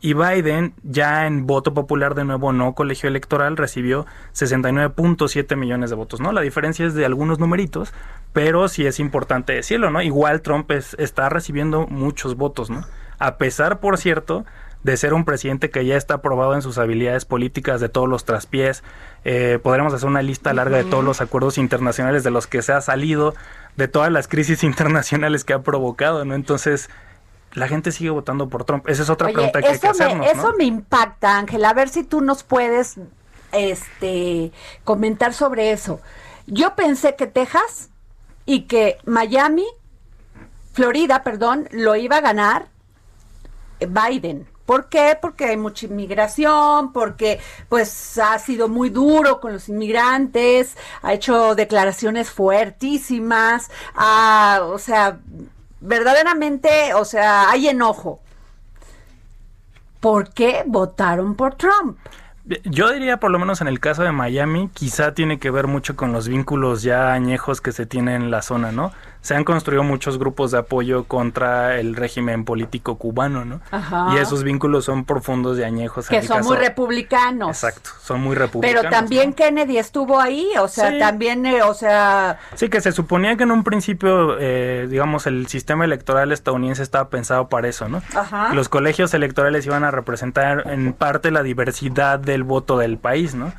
[0.00, 5.96] Y Biden, ya en voto popular de nuevo, no colegio electoral, recibió 69.7 millones de
[5.96, 6.30] votos, ¿no?
[6.30, 7.92] La diferencia es de algunos numeritos,
[8.32, 10.00] pero sí es importante decirlo, ¿no?
[10.00, 12.84] Igual Trump está recibiendo muchos votos, ¿no?
[13.18, 14.44] A pesar, por cierto,
[14.82, 18.24] de ser un presidente que ya está probado en sus habilidades políticas de todos los
[18.24, 18.84] traspiés.
[19.24, 22.72] Eh, podremos hacer una lista larga de todos los acuerdos internacionales de los que se
[22.72, 23.34] ha salido,
[23.76, 26.34] de todas las crisis internacionales que ha provocado, ¿no?
[26.34, 26.88] Entonces,
[27.52, 28.88] la gente sigue votando por Trump.
[28.88, 30.26] Esa es otra pregunta que hay que hacernos.
[30.26, 31.64] Eso me impacta, Ángel.
[31.64, 32.96] A ver si tú nos puedes
[33.52, 34.52] este,
[34.84, 36.00] comentar sobre eso.
[36.46, 37.90] Yo pensé que Texas
[38.46, 39.66] y que Miami,
[40.72, 42.68] Florida, perdón, lo iba a ganar
[43.80, 44.46] Biden.
[44.64, 45.16] ¿Por qué?
[45.18, 51.54] Porque hay mucha inmigración, porque pues ha sido muy duro con los inmigrantes, ha hecho
[51.54, 55.20] declaraciones fuertísimas, o sea,
[55.80, 58.20] verdaderamente, o sea, hay enojo.
[60.00, 61.98] ¿Por qué votaron por Trump?
[62.64, 65.96] Yo diría, por lo menos en el caso de Miami, quizá tiene que ver mucho
[65.96, 68.92] con los vínculos ya añejos que se tienen en la zona, ¿no?
[69.20, 73.60] Se han construido muchos grupos de apoyo contra el régimen político cubano, ¿no?
[73.70, 74.14] Ajá.
[74.14, 76.08] Y esos vínculos son profundos y añejos.
[76.08, 77.50] Que son muy republicanos.
[77.50, 78.82] Exacto, son muy republicanos.
[78.82, 82.38] Pero también Kennedy estuvo ahí, o sea, también, eh, o sea...
[82.54, 87.08] Sí, que se suponía que en un principio, eh, digamos, el sistema electoral estadounidense estaba
[87.08, 88.02] pensado para eso, ¿no?
[88.14, 88.54] Ajá.
[88.54, 93.52] Los colegios electorales iban a representar en parte la diversidad del voto del país, ¿no?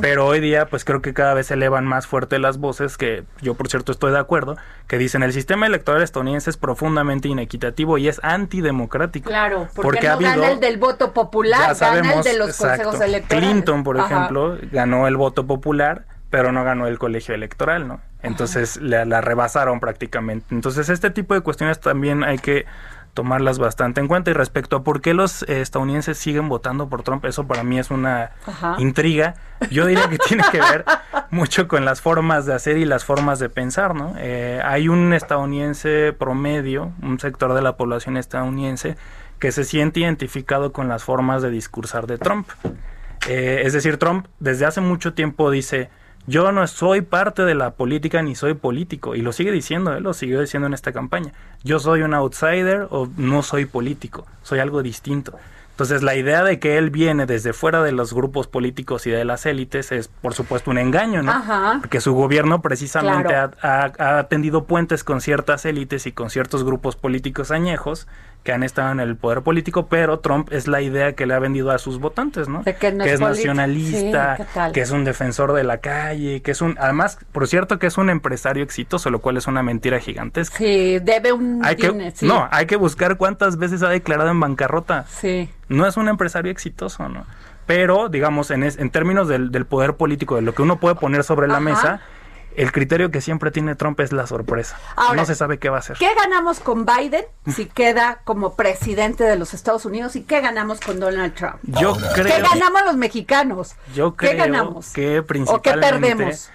[0.00, 3.24] Pero hoy día, pues creo que cada vez se elevan más fuerte las voces, que
[3.40, 7.98] yo por cierto estoy de acuerdo, que dicen el sistema electoral estadounidense es profundamente inequitativo
[7.98, 9.28] y es antidemocrático.
[9.28, 13.48] Claro, porque, no gana el del voto popular, gana el de los consejos electorales.
[13.50, 18.00] Clinton, por ejemplo, ganó el voto popular, pero no ganó el colegio electoral, ¿no?
[18.22, 20.54] Entonces la rebasaron prácticamente.
[20.54, 22.66] Entonces este tipo de cuestiones también hay que
[23.16, 24.30] tomarlas bastante en cuenta.
[24.30, 27.80] Y respecto a por qué los eh, estadounidenses siguen votando por Trump, eso para mí
[27.80, 28.30] es una
[28.78, 29.34] intriga.
[29.70, 30.84] Yo diría que tiene que ver
[31.30, 34.14] mucho con las formas de hacer y las formas de pensar, ¿no?
[34.18, 38.96] Eh, hay un estadounidense promedio, un sector de la población estadounidense,
[39.38, 42.48] que se siente identificado con las formas de discursar de Trump.
[43.28, 45.90] Eh, es decir, Trump desde hace mucho tiempo dice,
[46.26, 49.14] yo no soy parte de la política ni soy político.
[49.14, 51.32] Y lo sigue diciendo, él lo siguió diciendo en esta campaña.
[51.62, 55.38] Yo soy un outsider o no soy político, soy algo distinto.
[55.76, 59.26] Entonces la idea de que él viene desde fuera de los grupos políticos y de
[59.26, 61.34] las élites es por supuesto un engaño, ¿no?
[61.82, 66.96] Porque su gobierno precisamente ha, ha, tendido puentes con ciertas élites y con ciertos grupos
[66.96, 68.08] políticos añejos
[68.46, 71.40] que han estado en el poder político, pero Trump es la idea que le ha
[71.40, 72.62] vendido a sus votantes, ¿no?
[72.62, 74.38] que, es, nacionalista,
[74.72, 77.98] que es un defensor de la calle, que es un, además, por cierto, que es
[77.98, 80.58] un empresario exitoso, lo cual es una mentira gigantesca.
[80.58, 81.60] Sí, debe un...
[81.64, 85.06] Hay que, No, hay que buscar cuántas veces ha declarado en bancarrota.
[85.08, 85.50] Sí.
[85.68, 87.26] No es un empresario exitoso, ¿no?
[87.66, 91.48] Pero, digamos, en, en términos del, poder político, de lo que uno puede poner sobre
[91.48, 92.00] la mesa,
[92.56, 94.78] el criterio que siempre tiene Trump es la sorpresa.
[95.14, 95.96] no se sabe qué va a hacer.
[95.98, 100.80] ¿Qué ganamos con Biden si queda como presidente de los Estados Unidos y qué ganamos
[100.80, 101.56] con Donald Trump?
[101.62, 102.34] Yo creo.
[102.34, 103.76] ¿Qué ganamos los mexicanos?
[103.94, 104.92] Yo creo ¿Qué ganamos?
[104.92, 105.70] que principalmente.
[105.70, 106.50] ¿O qué perdemos?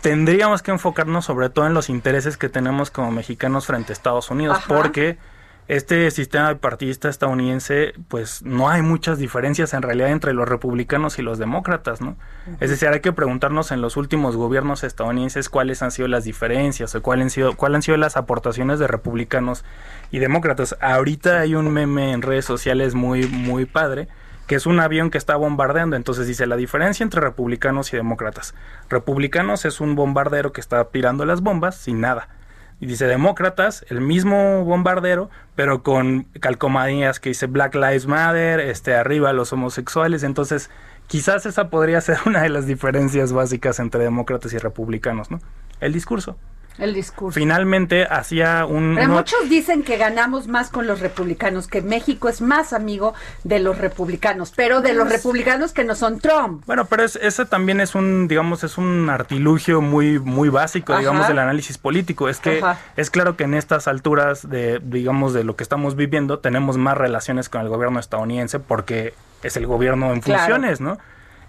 [0.00, 4.30] Tendríamos que enfocarnos sobre todo en los intereses que tenemos como mexicanos frente a Estados
[4.30, 5.18] Unidos, porque
[5.68, 11.22] este sistema bipartidista estadounidense, pues no hay muchas diferencias en realidad entre los republicanos y
[11.22, 12.16] los demócratas, ¿no?
[12.58, 16.94] Es decir, hay que preguntarnos en los últimos gobiernos estadounidenses cuáles han sido las diferencias
[16.94, 19.62] o cuáles han sido, cuáles han sido las aportaciones de republicanos
[20.10, 20.74] y demócratas.
[20.80, 24.08] Ahorita hay un meme en redes sociales muy, muy padre
[24.46, 25.96] que es un avión que está bombardeando.
[25.96, 28.54] Entonces dice la diferencia entre republicanos y demócratas.
[28.88, 32.30] Republicanos es un bombardero que está tirando las bombas sin nada
[32.80, 38.94] y dice demócratas, el mismo bombardero, pero con calcomanías que dice Black Lives Matter, este
[38.94, 40.70] arriba los homosexuales, entonces
[41.06, 45.40] quizás esa podría ser una de las diferencias básicas entre demócratas y republicanos, ¿no?
[45.80, 46.36] El discurso.
[46.78, 47.34] El discurso.
[47.38, 48.94] Finalmente hacía un...
[48.94, 53.58] Pero muchos dicen que ganamos más con los republicanos, que México es más amigo de
[53.58, 56.62] los republicanos, pero de los pues republicanos que no son Trump.
[56.66, 61.40] Bueno, pero ese también es un, digamos, es un artilugio muy, muy básico, digamos, del
[61.40, 62.28] análisis político.
[62.28, 62.62] Es que
[62.96, 66.96] es claro que en estas alturas de, digamos, de lo que estamos viviendo, tenemos más
[66.96, 70.98] relaciones con el gobierno estadounidense porque es el gobierno en funciones, ¿no?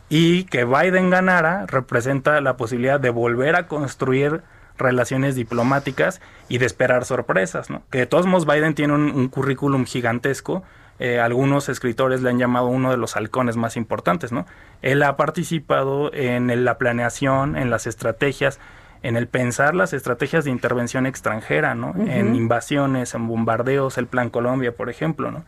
[0.10, 4.42] Y que Biden ganara representa la posibilidad de volver a construir
[4.80, 7.84] relaciones diplomáticas y de esperar sorpresas, ¿no?
[7.90, 10.64] Que de todos modos Biden tiene un, currículum gigantesco
[11.00, 14.46] eh, algunos escritores le han llamado uno de los halcones más importantes, ¿no?
[14.82, 18.60] Él ha participado en la planeación, en las estrategias,
[19.02, 21.94] en el pensar las estrategias de intervención extranjera, ¿no?
[21.96, 25.46] En invasiones, en bombardeos, el Plan Colombia, por ejemplo, ¿no?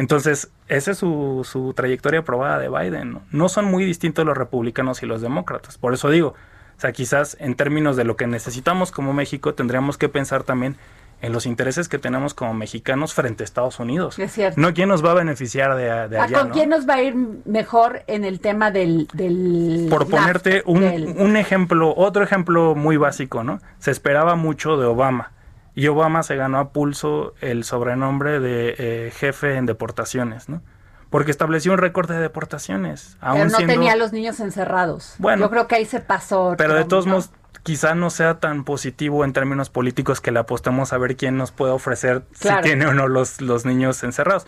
[0.00, 3.12] Entonces, esa es su, su trayectoria aprobada de Biden.
[3.12, 3.22] ¿no?
[3.32, 5.76] no son muy distintos los republicanos y los demócratas.
[5.76, 6.34] Por eso digo,
[6.80, 10.76] o sea, quizás en términos de lo que necesitamos como México, tendríamos que pensar también
[11.20, 14.18] en los intereses que tenemos como mexicanos frente a Estados Unidos.
[14.18, 14.58] Es cierto.
[14.58, 16.40] No quién nos va a beneficiar de, de allá.
[16.40, 17.14] ¿Con quién nos va a ir
[17.44, 19.08] mejor en el tema del...
[19.12, 20.82] del Por ponerte un,
[21.18, 23.60] un ejemplo, otro ejemplo muy básico, ¿no?
[23.78, 25.32] Se esperaba mucho de Obama
[25.74, 30.62] y Obama se ganó a pulso el sobrenombre de eh, jefe en deportaciones, ¿no?
[31.10, 33.16] Porque estableció un récord de deportaciones.
[33.20, 35.14] Aún pero no tenía a los niños encerrados.
[35.18, 36.54] Bueno, yo creo que ahí se pasó.
[36.56, 37.30] Pero de todos modos,
[37.62, 41.50] quizá no sea tan positivo en términos políticos que le apostemos a ver quién nos
[41.50, 44.46] puede ofrecer si tiene o no los, los niños encerrados.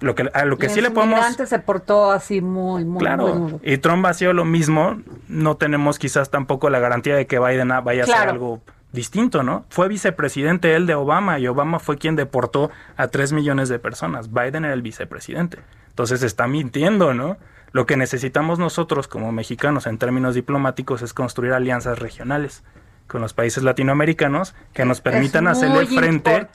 [0.00, 1.20] Lo que, a lo que sí le podemos.
[1.20, 3.00] Antes se portó así muy, muy.
[3.00, 3.60] Claro.
[3.62, 5.02] y Trump ha sido lo mismo.
[5.28, 9.64] No tenemos quizás tampoco la garantía de que Biden vaya a hacer algo distinto, ¿no?
[9.70, 14.32] Fue vicepresidente él de Obama y Obama fue quien deportó a 3 millones de personas.
[14.32, 15.58] Biden era el vicepresidente.
[15.92, 17.36] Entonces está mintiendo, ¿no?
[17.72, 22.64] Lo que necesitamos nosotros como mexicanos en términos diplomáticos es construir alianzas regionales
[23.06, 26.48] con los países latinoamericanos que nos permitan hacerle frente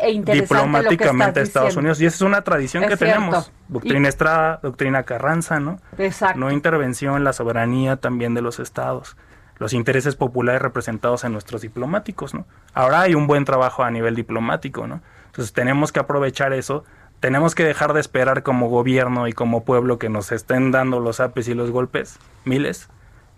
[0.00, 2.00] e diplomáticamente a Estados Unidos.
[2.00, 3.52] Y esa es una tradición que tenemos.
[3.68, 5.80] Doctrina Estrada, doctrina Carranza, ¿no?
[5.98, 6.40] Exacto.
[6.40, 9.16] No intervención en la soberanía también de los estados
[9.58, 12.46] los intereses populares representados en nuestros diplomáticos, ¿no?
[12.74, 15.02] Ahora hay un buen trabajo a nivel diplomático, ¿no?
[15.26, 16.84] Entonces tenemos que aprovechar eso,
[17.20, 21.20] tenemos que dejar de esperar como gobierno y como pueblo que nos estén dando los
[21.20, 22.88] apes y los golpes, miles,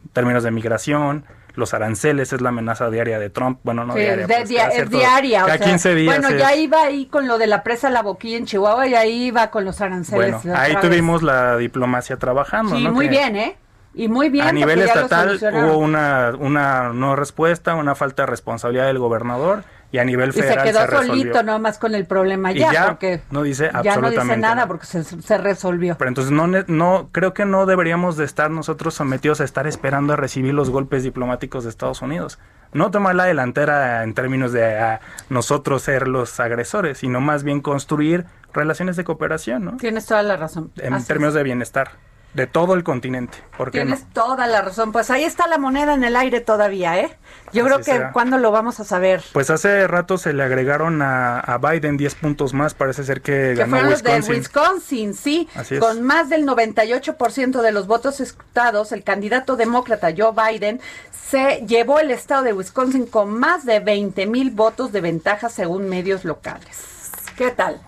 [0.05, 1.24] en términos de migración,
[1.55, 3.59] los aranceles es la amenaza diaria de Trump.
[3.62, 4.26] Bueno, no diaria.
[4.26, 5.45] Pues, es diaria.
[5.45, 6.18] Cada 15 días.
[6.18, 9.24] Bueno, ya iba ahí con lo de la presa La Boquilla en Chihuahua y ahí
[9.26, 10.43] iba con los aranceles.
[10.43, 12.76] Bueno, ahí tuvimos la diplomacia trabajando.
[12.76, 13.57] Sí, muy bien, ¿eh?
[13.95, 14.47] Y muy bien.
[14.47, 19.99] A nivel estatal hubo una, una no respuesta, una falta de responsabilidad del gobernador y
[19.99, 23.70] a nivel federal y se quedó solito nomás con el problema ya, porque no dice
[23.82, 25.97] ya no dice nada porque se, resolvió.
[25.99, 30.12] Pero entonces no, no creo que no deberíamos de estar nosotros sometidos a estar esperando
[30.12, 32.38] a recibir los golpes diplomáticos de Estados Unidos.
[32.72, 38.26] No tomar la delantera en términos de nosotros ser los agresores, sino más bien construir
[38.53, 39.76] relaciones de cooperación, ¿no?
[39.76, 40.70] Tienes toda la razón.
[40.76, 41.91] En términos de bienestar
[42.35, 43.39] de todo el continente.
[43.57, 44.93] ¿Por Tienes toda la razón.
[44.93, 47.16] Pues ahí está la moneda en el aire todavía, ¿eh?
[47.53, 49.22] Yo creo que cuando lo vamos a saber.
[49.33, 53.72] Pues hace rato se le agregaron a, Biden 10 puntos más, parece ser que, ganó
[53.72, 54.16] fueron Wisconsin.
[54.18, 55.49] Los de Wisconsin, sí.
[55.81, 60.81] Con más del 98% de los votos escrutados, el candidato demócrata Joe Biden
[61.28, 65.89] se llevó el estado de Wisconsin con más de 20 mil votos de ventaja según
[65.89, 67.11] medios locales.
[67.37, 67.81] ¿Qué tal?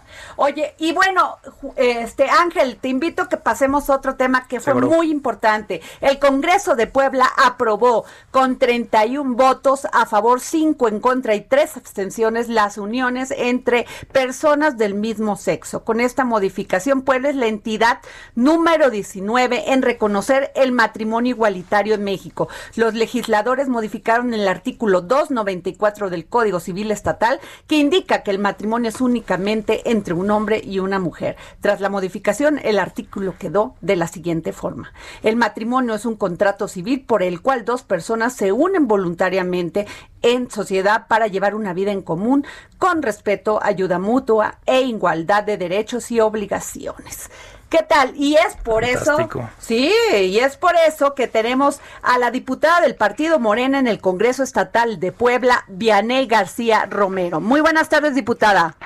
[0.45, 1.39] Oye, y bueno,
[1.77, 5.81] este Ángel, te invito a que pasemos a otro tema que fue muy importante.
[6.01, 11.77] El Congreso de Puebla aprobó con 31 votos a favor, 5 en contra y 3
[11.77, 15.85] abstenciones las uniones entre personas del mismo sexo.
[15.85, 18.01] Con esta modificación, Puebla es la entidad
[18.35, 22.49] número 19 en reconocer el matrimonio igualitario en México.
[22.75, 27.39] Los legisladores modificaron el artículo 294 del Código Civil Estatal
[27.69, 31.37] que indica que el matrimonio es únicamente entre un hombre y una mujer.
[31.61, 34.93] Tras la modificación, el artículo quedó de la siguiente forma.
[35.23, 39.87] El matrimonio es un contrato civil por el cual dos personas se unen voluntariamente
[40.23, 42.45] en sociedad para llevar una vida en común
[42.79, 47.31] con respeto, ayuda mutua e igualdad de derechos y obligaciones.
[47.73, 48.13] ¿Qué tal?
[48.17, 49.17] Y es por eso,
[49.59, 53.99] sí, y es por eso que tenemos a la diputada del Partido Morena en el
[53.99, 57.41] Congreso Estatal de Puebla, Vianey García Romero.
[57.41, 58.77] Muy buenas tardes, diputada.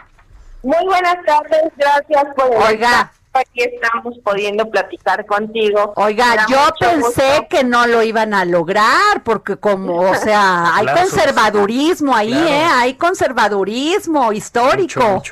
[0.67, 3.13] Muy buenas tardes, gracias por Oiga.
[3.33, 5.93] Aquí estamos pudiendo platicar contigo.
[5.95, 12.17] Oiga, yo pensé que no lo iban a lograr, porque como, o sea, hay conservadurismo
[12.17, 12.67] ahí, ¿eh?
[12.69, 15.23] Hay conservadurismo histórico.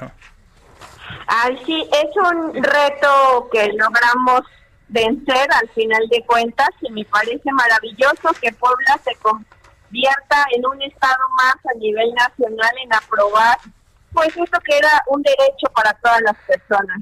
[1.26, 4.43] Ay, sí, es un reto que logramos
[4.87, 10.80] vencer al final de cuentas y me parece maravilloso que Puebla se convierta en un
[10.82, 13.59] estado más a nivel nacional en aprobar
[14.14, 17.00] pues esto que era un derecho para todas las personas.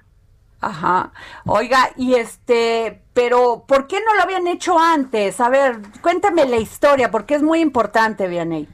[0.63, 1.11] Ajá.
[1.47, 5.41] Oiga, y este, pero ¿por qué no lo habían hecho antes?
[5.41, 8.69] A ver, cuéntame la historia, porque es muy importante, Vianey.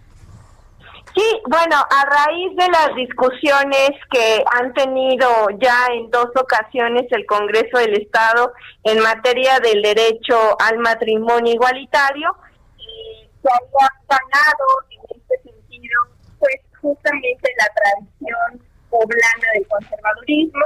[1.14, 5.28] Sí, bueno, a raíz de las discusiones que han tenido
[5.58, 8.52] ya en dos ocasiones el Congreso del Estado
[8.84, 12.36] en materia del derecho al matrimonio igualitario,
[12.78, 15.94] eh, se había ganado en este sentido,
[16.38, 20.64] pues justamente la tradición poblana del conservadurismo.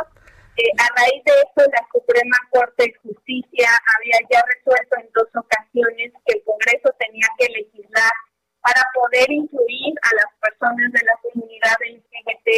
[0.56, 5.28] Eh, a raíz de eso, la Suprema Corte de Justicia había ya resuelto en dos
[5.34, 8.12] ocasiones que el Congreso tenía que legislar
[8.60, 12.48] para poder incluir a las personas de la comunidad LGBT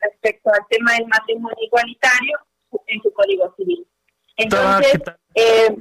[0.00, 2.38] respecto al tema del matrimonio igualitario
[2.86, 3.86] en su Código Civil.
[4.36, 5.00] Entonces,
[5.34, 5.76] eh,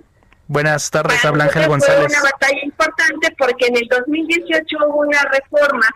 [0.51, 2.11] Buenas tardes, habla Ángel González.
[2.11, 5.87] Fue una batalla importante porque en el 2018 hubo una reforma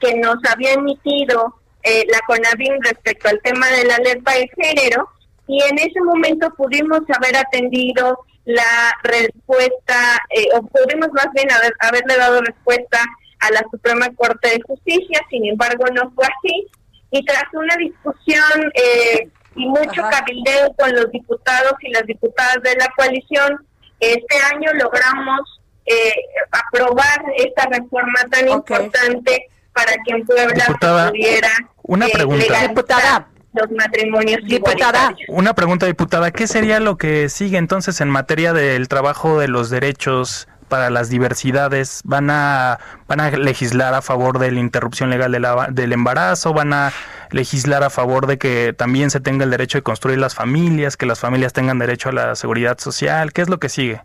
[0.00, 5.08] que nos había emitido eh, la CONAVIM respecto al tema de la alerta de género
[5.46, 11.74] y en ese momento pudimos haber atendido la respuesta, eh, o pudimos más bien haber,
[11.80, 13.02] haberle dado respuesta
[13.40, 16.66] a la Suprema Corte de Justicia, sin embargo no fue así,
[17.10, 22.74] y tras una discusión eh, y mucho cabildeo con los diputados y las diputadas de
[22.76, 23.66] la coalición,
[24.00, 26.12] este año logramos eh,
[26.50, 30.66] aprobar esta reforma tan importante para que en Puebla
[31.10, 31.50] pudiera
[31.82, 32.60] una pregunta.
[32.68, 36.30] Diputada, los matrimonios diputada, Una pregunta, diputada.
[36.30, 41.08] ¿Qué sería lo que sigue entonces en materia del trabajo de los derechos para las
[41.08, 42.00] diversidades?
[42.04, 46.52] ¿Van a, van a legislar a favor de la interrupción legal de la, del embarazo?
[46.52, 46.92] ¿Van a
[47.30, 51.06] legislar a favor de que también se tenga el derecho de construir las familias, que
[51.06, 53.32] las familias tengan derecho a la seguridad social?
[53.32, 54.00] ¿Qué es lo que sigue?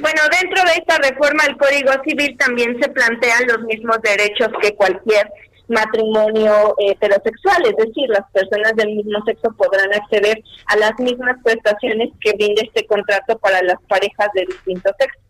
[0.00, 4.74] Bueno, dentro de esta reforma al Código Civil también se plantean los mismos derechos que
[4.74, 5.30] cualquier
[5.68, 12.10] matrimonio heterosexual, es decir, las personas del mismo sexo podrán acceder a las mismas prestaciones
[12.20, 15.20] que brinda este contrato para las parejas de distinto sexo,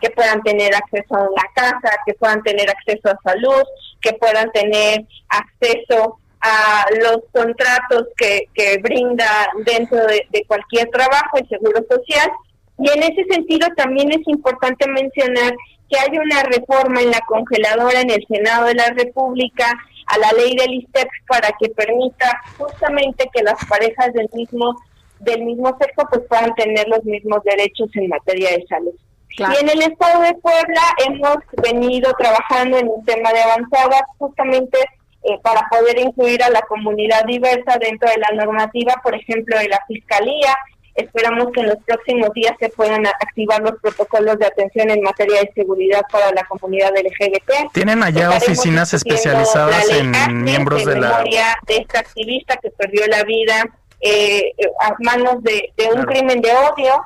[0.00, 3.62] que puedan tener acceso a una casa, que puedan tener acceso a salud,
[4.00, 11.48] que puedan tener acceso a los contratos que, que brinda dentro de, cualquier trabajo, el
[11.48, 12.30] seguro social.
[12.78, 15.54] Y en ese sentido también es importante mencionar
[15.90, 19.66] que hay una reforma en la congeladora en el Senado de la República
[20.06, 24.74] a la ley del ISTEP para que permita justamente que las parejas del mismo
[25.20, 28.94] del mismo sexo pues puedan tener los mismos derechos en materia de salud.
[29.36, 34.78] Y en el estado de Puebla hemos venido trabajando en un tema de avanzada justamente
[35.24, 39.68] eh, para poder incluir a la comunidad diversa dentro de la normativa, por ejemplo, de
[39.68, 40.56] la Fiscalía,
[40.98, 45.40] Esperamos que en los próximos días se puedan activar los protocolos de atención en materia
[45.42, 47.72] de seguridad para la comunidad LGBT.
[47.72, 51.22] ¿Tienen allá oficinas especializadas en miembros de la...
[51.22, 53.64] de esta activista que perdió la vida
[54.00, 57.00] eh, a manos de, un crimen de odio.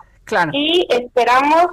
[0.54, 1.66] Y esperamos,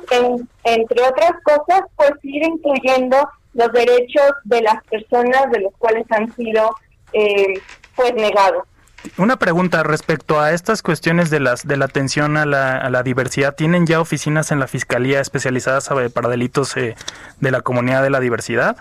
[0.65, 6.35] entre otras cosas, pues ir incluyendo los derechos de las personas de los cuales han
[6.35, 6.75] sido
[7.13, 7.53] eh,
[7.95, 8.65] pues negados.
[9.17, 13.55] Una pregunta respecto a estas cuestiones de las de la atención a la, diversidad.
[13.55, 16.95] ¿Tienen ya oficinas en la fiscalía especializadas para delitos eh,
[17.39, 18.77] de la comunidad de la diversidad?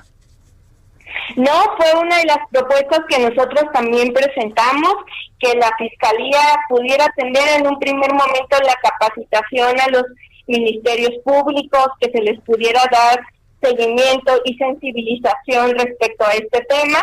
[1.37, 4.95] No, fue una de las propuestas que nosotros también presentamos,
[5.39, 10.05] que la fiscalía pudiera atender en un primer momento la capacitación a los
[10.47, 13.21] ministerios públicos, que se les pudiera dar
[13.63, 16.99] seguimiento y sensibilización respecto a este tema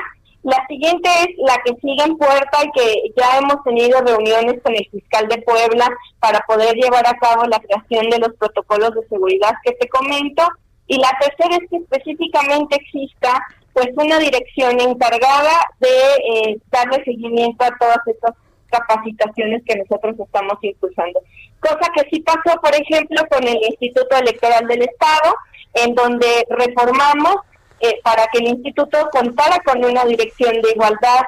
[0.46, 4.76] la siguiente es la que sigue en puerta y que ya hemos tenido reuniones con
[4.76, 5.90] el fiscal de Puebla
[6.20, 10.44] para poder llevar a cabo la creación de los protocolos de seguridad que te comento.
[10.86, 13.44] Y la tercera es que específicamente exista
[13.74, 18.36] pues una dirección encargada de eh, darle seguimiento a todas estas
[18.70, 21.22] capacitaciones que nosotros estamos impulsando.
[21.60, 25.36] Cosa que sí pasó, por ejemplo, con el Instituto Electoral del Estado,
[25.74, 27.38] en donde reformamos
[27.80, 31.22] eh, para que el instituto contara con una dirección de igualdad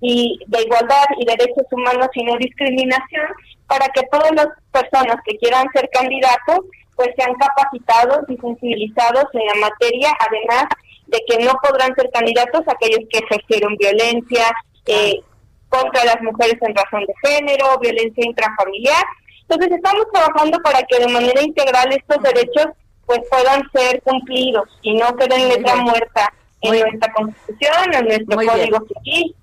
[0.00, 3.26] y de igualdad y derechos humanos y no discriminación
[3.66, 6.60] para que todas las personas que quieran ser candidatos
[6.96, 10.66] pues sean capacitados y sensibilizados en la materia, además
[11.06, 14.44] de que no podrán ser candidatos aquellos que ejercieron violencia
[14.86, 15.20] eh,
[15.68, 19.04] contra las mujeres en razón de género, violencia intrafamiliar.
[19.48, 22.66] Entonces estamos trabajando para que de manera integral estos derechos
[23.06, 28.86] pues puedan ser cumplidos y no queden letra muerta en nuestra constitución, en nuestro código
[28.86, 29.36] civil.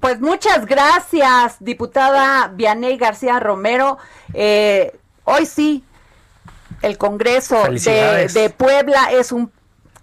[0.00, 3.98] Pues muchas gracias, diputada Vianey García Romero.
[4.34, 5.84] Eh, hoy sí,
[6.82, 9.50] el Congreso de, de, Puebla es un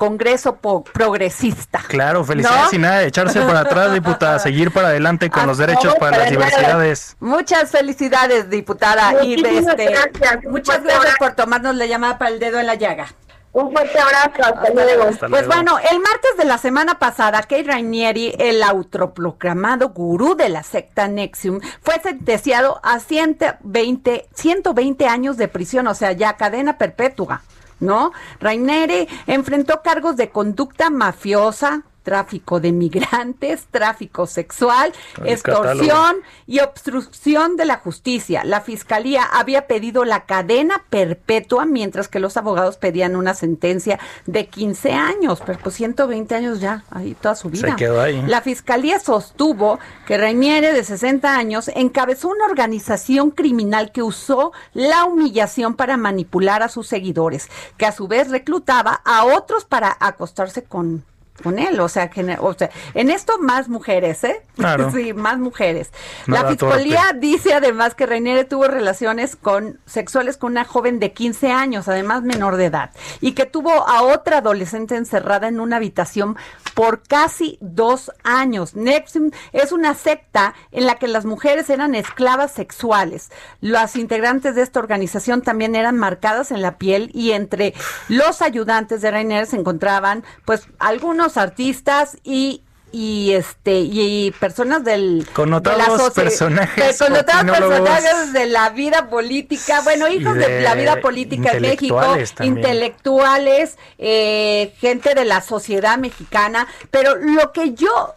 [0.04, 1.82] Congreso progresista.
[1.88, 5.96] Claro, felicidades y nada de echarse para atrás, diputada, seguir para adelante con los derechos
[5.96, 7.16] para las diversidades.
[7.22, 9.24] Muchas felicidades, diputada.
[9.24, 10.44] y este, gracias.
[10.44, 13.08] Muchas gracias por tomarnos la llamada para el dedo en la llaga.
[13.54, 15.06] Un fuerte abrazo, hasta, luego.
[15.30, 20.64] pues bueno, el martes de la semana pasada, Kate Rainieri, el autoproclamado gurú de la
[20.64, 27.44] secta Nexium, fue sentenciado a 120, 120 años de prisión, o sea, ya cadena perpetua.
[27.84, 28.12] ¿No?
[28.40, 37.56] Raineri enfrentó cargos de conducta mafiosa, tráfico de migrantes, tráfico sexual, El extorsión y obstrucción
[37.56, 38.44] de la justicia.
[38.44, 44.48] La fiscalía había pedido la cadena perpetua, mientras que los abogados pedían una sentencia de
[44.48, 47.70] 15 años, pero pues 120 años ya, ahí toda su vida.
[47.70, 48.22] Se quedó ahí.
[48.28, 55.06] La fiscalía sostuvo que Reiniere, de 60 años, encabezó una organización criminal que usó la
[55.06, 60.64] humillación para manipular a sus seguidores, que a su vez reclutaba a otros para acostarse
[60.64, 61.04] con
[61.42, 64.42] con él, o sea, o sea, en esto más mujeres, ¿eh?
[64.56, 64.92] Claro.
[64.94, 65.92] Sí, más mujeres.
[66.28, 67.20] la fiscalía torpe.
[67.20, 72.22] dice además que Reiniere tuvo relaciones con sexuales con una joven de 15 años, además
[72.22, 76.38] menor de edad, y que tuvo a otra adolescente encerrada en una habitación
[76.76, 78.76] por casi dos años.
[78.76, 83.32] Nexum es una secta en la que las mujeres eran esclavas sexuales.
[83.62, 87.74] Las integrantes de esta organización también eran marcadas en la piel y entre
[88.10, 92.62] los ayudantes de Reiniere se encontraban, pues, algunos artistas y
[92.96, 99.82] y este y personas del Connotados de personajes, de- connotados personajes de la vida política
[99.82, 102.58] bueno hijos de, de la vida política en México intelectuales también.
[102.58, 106.68] intelectuales eh, gente de la sociedad mexicana.
[106.92, 108.14] Pero lo que yo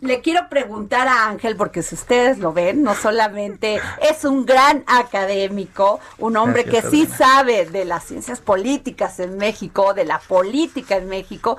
[0.00, 4.84] le quiero preguntar a Ángel, porque si ustedes lo ven, no solamente es un gran
[4.86, 10.18] académico, un hombre Gracias, que sí sabe de las ciencias políticas en México, de la
[10.18, 11.56] política en México,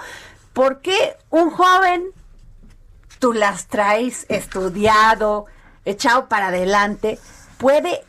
[0.56, 2.06] ¿por qué un joven
[3.20, 5.46] tú las traes estudiado,
[5.84, 7.20] echado para adelante,
[7.58, 8.02] puede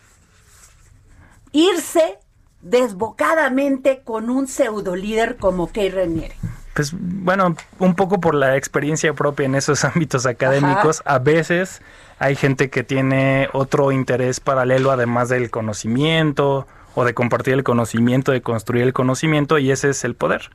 [1.53, 2.19] irse
[2.63, 6.37] desbocadamente con un pseudo líder como Kay Reniere?
[6.73, 11.83] Pues bueno, un poco por la experiencia propia en esos ámbitos académicos, a veces
[12.21, 18.31] hay gente que tiene otro interés paralelo además del conocimiento o de compartir el conocimiento,
[18.31, 20.51] de construir el conocimiento y ese es el poder.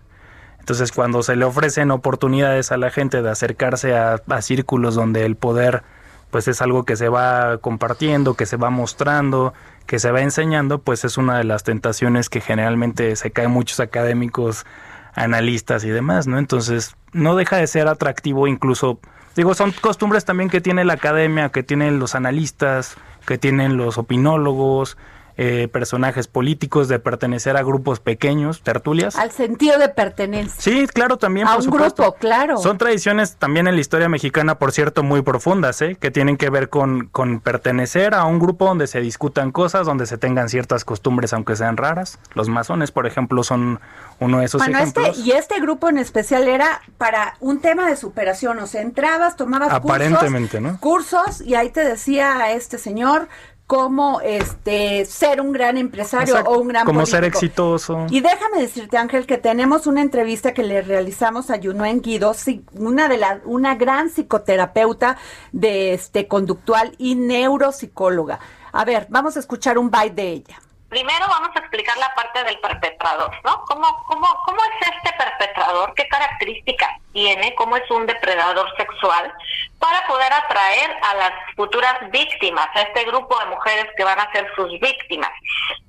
[0.61, 5.25] Entonces cuando se le ofrecen oportunidades a la gente de acercarse a, a círculos donde
[5.25, 5.83] el poder
[6.29, 9.53] pues es algo que se va compartiendo, que se va mostrando,
[9.85, 13.79] que se va enseñando, pues es una de las tentaciones que generalmente se caen muchos
[13.79, 14.65] académicos,
[15.13, 16.37] analistas y demás, ¿no?
[16.37, 18.99] Entonces no deja de ser atractivo incluso,
[19.35, 22.95] digo, son costumbres también que tiene la academia, que tienen los analistas,
[23.25, 24.97] que tienen los opinólogos,
[25.43, 29.15] eh, personajes políticos, de pertenecer a grupos pequeños, tertulias.
[29.15, 30.61] Al sentido de pertenencia.
[30.61, 31.47] Sí, claro, también.
[31.47, 32.03] a por un supuesto.
[32.03, 32.57] grupo, claro.
[32.57, 35.97] Son tradiciones también en la historia mexicana, por cierto, muy profundas, ¿eh?
[35.99, 40.05] que tienen que ver con, con pertenecer a un grupo donde se discutan cosas, donde
[40.05, 42.19] se tengan ciertas costumbres, aunque sean raras.
[42.35, 43.79] Los masones, por ejemplo, son
[44.19, 45.07] uno de esos Bueno, ejemplos.
[45.17, 49.37] este, y este grupo en especial era para un tema de superación, o sea, entrabas,
[49.37, 50.79] tomabas Aparentemente, cursos, ¿no?
[50.79, 53.27] cursos y ahí te decía este señor
[53.71, 58.05] cómo este ser un gran empresario Exacto, o un gran como ser exitoso.
[58.09, 62.65] Y déjame decirte, Ángel, que tenemos una entrevista que le realizamos a Yunuen Guido, sí,
[62.73, 65.15] una de la, una gran psicoterapeuta
[65.53, 68.39] de este conductual y neuropsicóloga.
[68.73, 70.61] A ver, vamos a escuchar un bite de ella.
[70.89, 73.63] Primero vamos a explicar la parte del perpetrador, ¿no?
[73.63, 75.93] ¿Cómo, cómo, cómo es este perpetrador?
[75.95, 77.55] ¿Qué características tiene?
[77.55, 79.33] ¿Cómo es un depredador sexual?
[79.81, 84.31] Para poder atraer a las futuras víctimas, a este grupo de mujeres que van a
[84.31, 85.31] ser sus víctimas.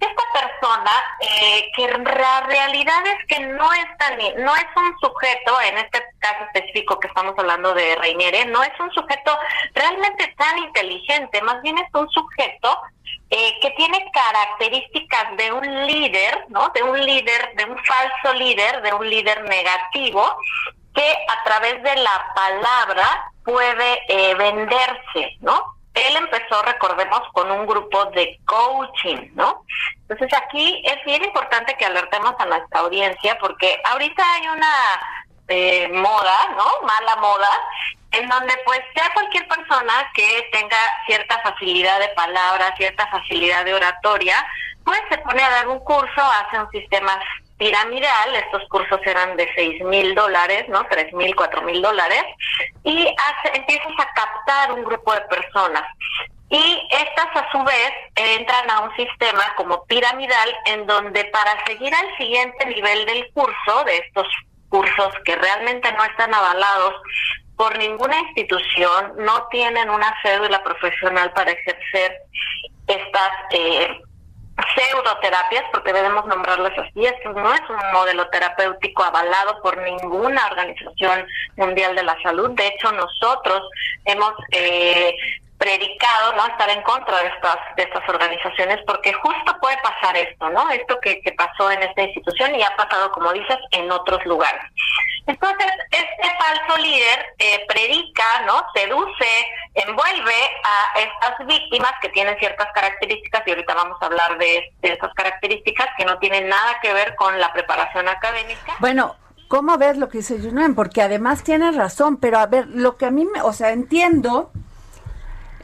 [0.00, 0.90] Esta persona,
[1.20, 6.02] eh, que la realidad es que no es, tan, no es un sujeto, en este
[6.18, 9.38] caso específico que estamos hablando de Reiniere, no es un sujeto
[9.74, 12.80] realmente tan inteligente, más bien es un sujeto
[13.30, 16.70] eh, que tiene características de un líder, ¿no?
[16.70, 20.36] De un líder, de un falso líder, de un líder negativo,
[20.94, 25.76] que a través de la palabra puede eh, venderse, ¿no?
[25.94, 29.64] Él empezó, recordemos, con un grupo de coaching, ¿no?
[30.08, 34.74] Entonces aquí es bien importante que alertemos a nuestra audiencia porque ahorita hay una
[35.48, 36.86] eh, moda, ¿no?
[36.86, 37.50] Mala moda,
[38.12, 43.74] en donde pues ya cualquier persona que tenga cierta facilidad de palabra, cierta facilidad de
[43.74, 44.36] oratoria,
[44.84, 47.20] pues se pone a dar un curso, hace un sistema
[47.62, 50.84] piramidal, estos cursos eran de seis mil dólares, ¿no?
[50.90, 52.24] Tres mil, cuatro mil dólares,
[52.82, 53.06] y
[53.54, 55.84] empiezas a captar un grupo de personas.
[56.50, 61.94] Y estas a su vez entran a un sistema como piramidal en donde para seguir
[61.94, 64.26] al siguiente nivel del curso, de estos
[64.68, 66.94] cursos que realmente no están avalados
[67.56, 72.22] por ninguna institución, no tienen una cédula profesional para ejercer
[72.88, 74.02] estas eh,
[74.74, 81.26] pseudoterapias, porque debemos nombrarlas así, esto no es un modelo terapéutico avalado por ninguna organización
[81.56, 83.62] mundial de la salud, de hecho nosotros
[84.04, 85.14] hemos eh,
[85.62, 90.50] predicado no estar en contra de estas de estas organizaciones porque justo puede pasar esto
[90.50, 94.24] no esto que, que pasó en esta institución y ha pasado como dices en otros
[94.26, 94.60] lugares.
[95.24, 99.30] Entonces este falso líder eh, predica no seduce
[99.74, 104.92] envuelve a estas víctimas que tienen ciertas características y ahorita vamos a hablar de, de
[104.94, 108.74] estas características que no tienen nada que ver con la preparación académica.
[108.80, 109.14] Bueno
[109.52, 110.74] ¿Cómo ves lo que dice Junen?
[110.74, 114.50] Porque además tienes razón, pero a ver, lo que a mí me, o sea, entiendo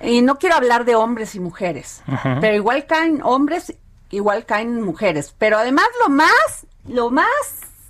[0.01, 2.03] y no quiero hablar de hombres y mujeres,
[2.41, 3.75] pero igual caen hombres,
[4.11, 5.35] igual caen mujeres.
[5.39, 7.27] Pero además lo más, lo más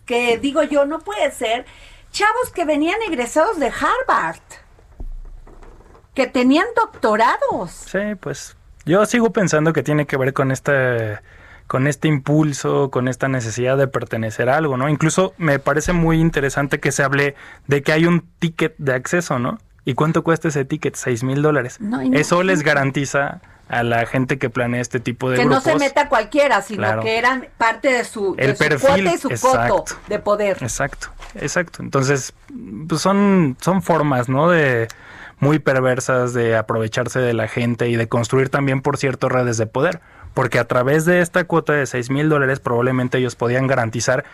[0.07, 1.67] que digo yo, no puede ser,
[2.11, 4.41] chavos que venían egresados de Harvard,
[6.15, 7.71] que tenían doctorados.
[7.71, 11.19] Sí, pues yo sigo pensando que tiene que ver con este
[11.69, 14.89] con este impulso, con esta necesidad de pertenecer a algo, ¿no?
[14.89, 17.37] Incluso me parece muy interesante que se hable
[17.67, 19.59] de que hay un ticket de acceso, ¿no?
[19.89, 20.97] ¿Y cuánto cuesta ese ticket?
[20.97, 21.79] Seis mil dólares.
[22.13, 25.65] Eso les garantiza a la gente que planea este tipo de que grupos.
[25.65, 29.87] no se meta cualquiera, sino que eran parte de su, el perfil, y su foto
[30.07, 30.59] de poder.
[30.61, 31.83] Exacto, exacto.
[31.83, 32.35] Entonces,
[32.87, 34.51] pues son, son formas, ¿no?
[34.51, 34.89] De
[35.39, 39.65] muy perversas de aprovecharse de la gente y de construir también, por cierto, redes de
[39.65, 40.03] poder.
[40.35, 44.27] Porque a través de esta cuota de seis mil dólares probablemente ellos podían garantizar,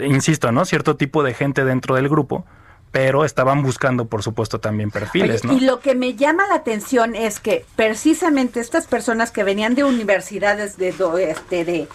[0.00, 0.66] insisto, ¿no?
[0.66, 2.44] Cierto tipo de gente dentro del grupo
[2.92, 5.54] pero estaban buscando, por supuesto, también perfiles, ¿no?
[5.54, 9.82] Y lo que me llama la atención es que precisamente estas personas que venían de
[9.82, 10.94] universidades de,
[11.30, 11.88] este, de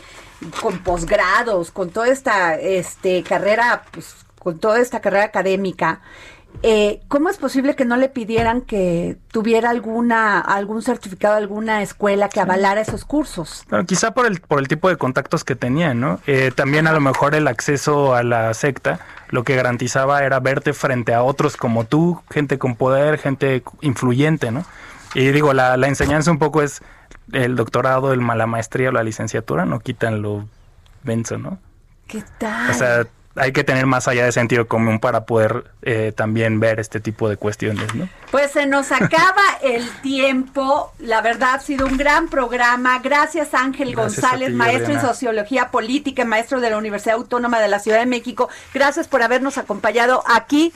[0.59, 6.01] con posgrados, con toda esta este, carrera, pues, con toda esta carrera académica,
[6.63, 12.29] eh, ¿cómo es posible que no le pidieran que tuviera alguna algún certificado, alguna escuela
[12.29, 13.63] que avalara esos cursos?
[13.69, 16.19] Bueno, quizá por el, por el tipo de contactos que tenían, ¿no?
[16.27, 18.99] Eh, también a lo mejor el acceso a la secta
[19.29, 24.51] lo que garantizaba era verte frente a otros como tú, gente con poder, gente influyente,
[24.51, 24.65] ¿no?
[25.13, 26.81] Y digo, la, la enseñanza un poco es
[27.33, 30.47] el doctorado, el, la maestría o la licenciatura, no quitan lo
[31.03, 31.59] denso, ¿no?
[32.07, 32.71] ¿Qué tal?
[32.71, 33.07] O sea,
[33.37, 37.29] hay que tener más allá de sentido común para poder eh, también ver este tipo
[37.29, 38.09] de cuestiones, ¿no?
[38.31, 40.91] Pues se nos acaba el tiempo.
[40.99, 42.99] La verdad ha sido un gran programa.
[42.99, 47.99] Gracias Ángel González, maestro en sociología política, maestro de la Universidad Autónoma de la Ciudad
[47.99, 48.49] de México.
[48.73, 50.73] Gracias por habernos acompañado aquí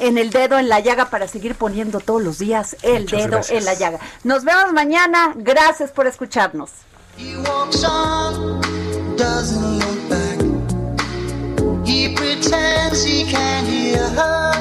[0.00, 3.64] en el dedo en la llaga para seguir poniendo todos los días el dedo en
[3.64, 3.98] la llaga.
[4.22, 5.32] Nos vemos mañana.
[5.36, 6.70] Gracias por escucharnos.
[11.84, 14.52] He pretends he can't hear her.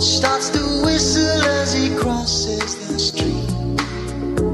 [0.00, 3.50] Starts to whistle as he crosses the street.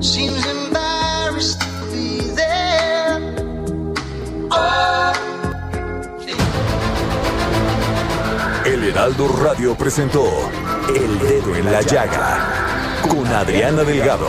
[0.03, 3.21] Seems embarrassed to be there.
[8.64, 10.25] El Heraldo Radio presentó
[10.89, 14.29] El Dedo en la Llaga con Adriana Delgado.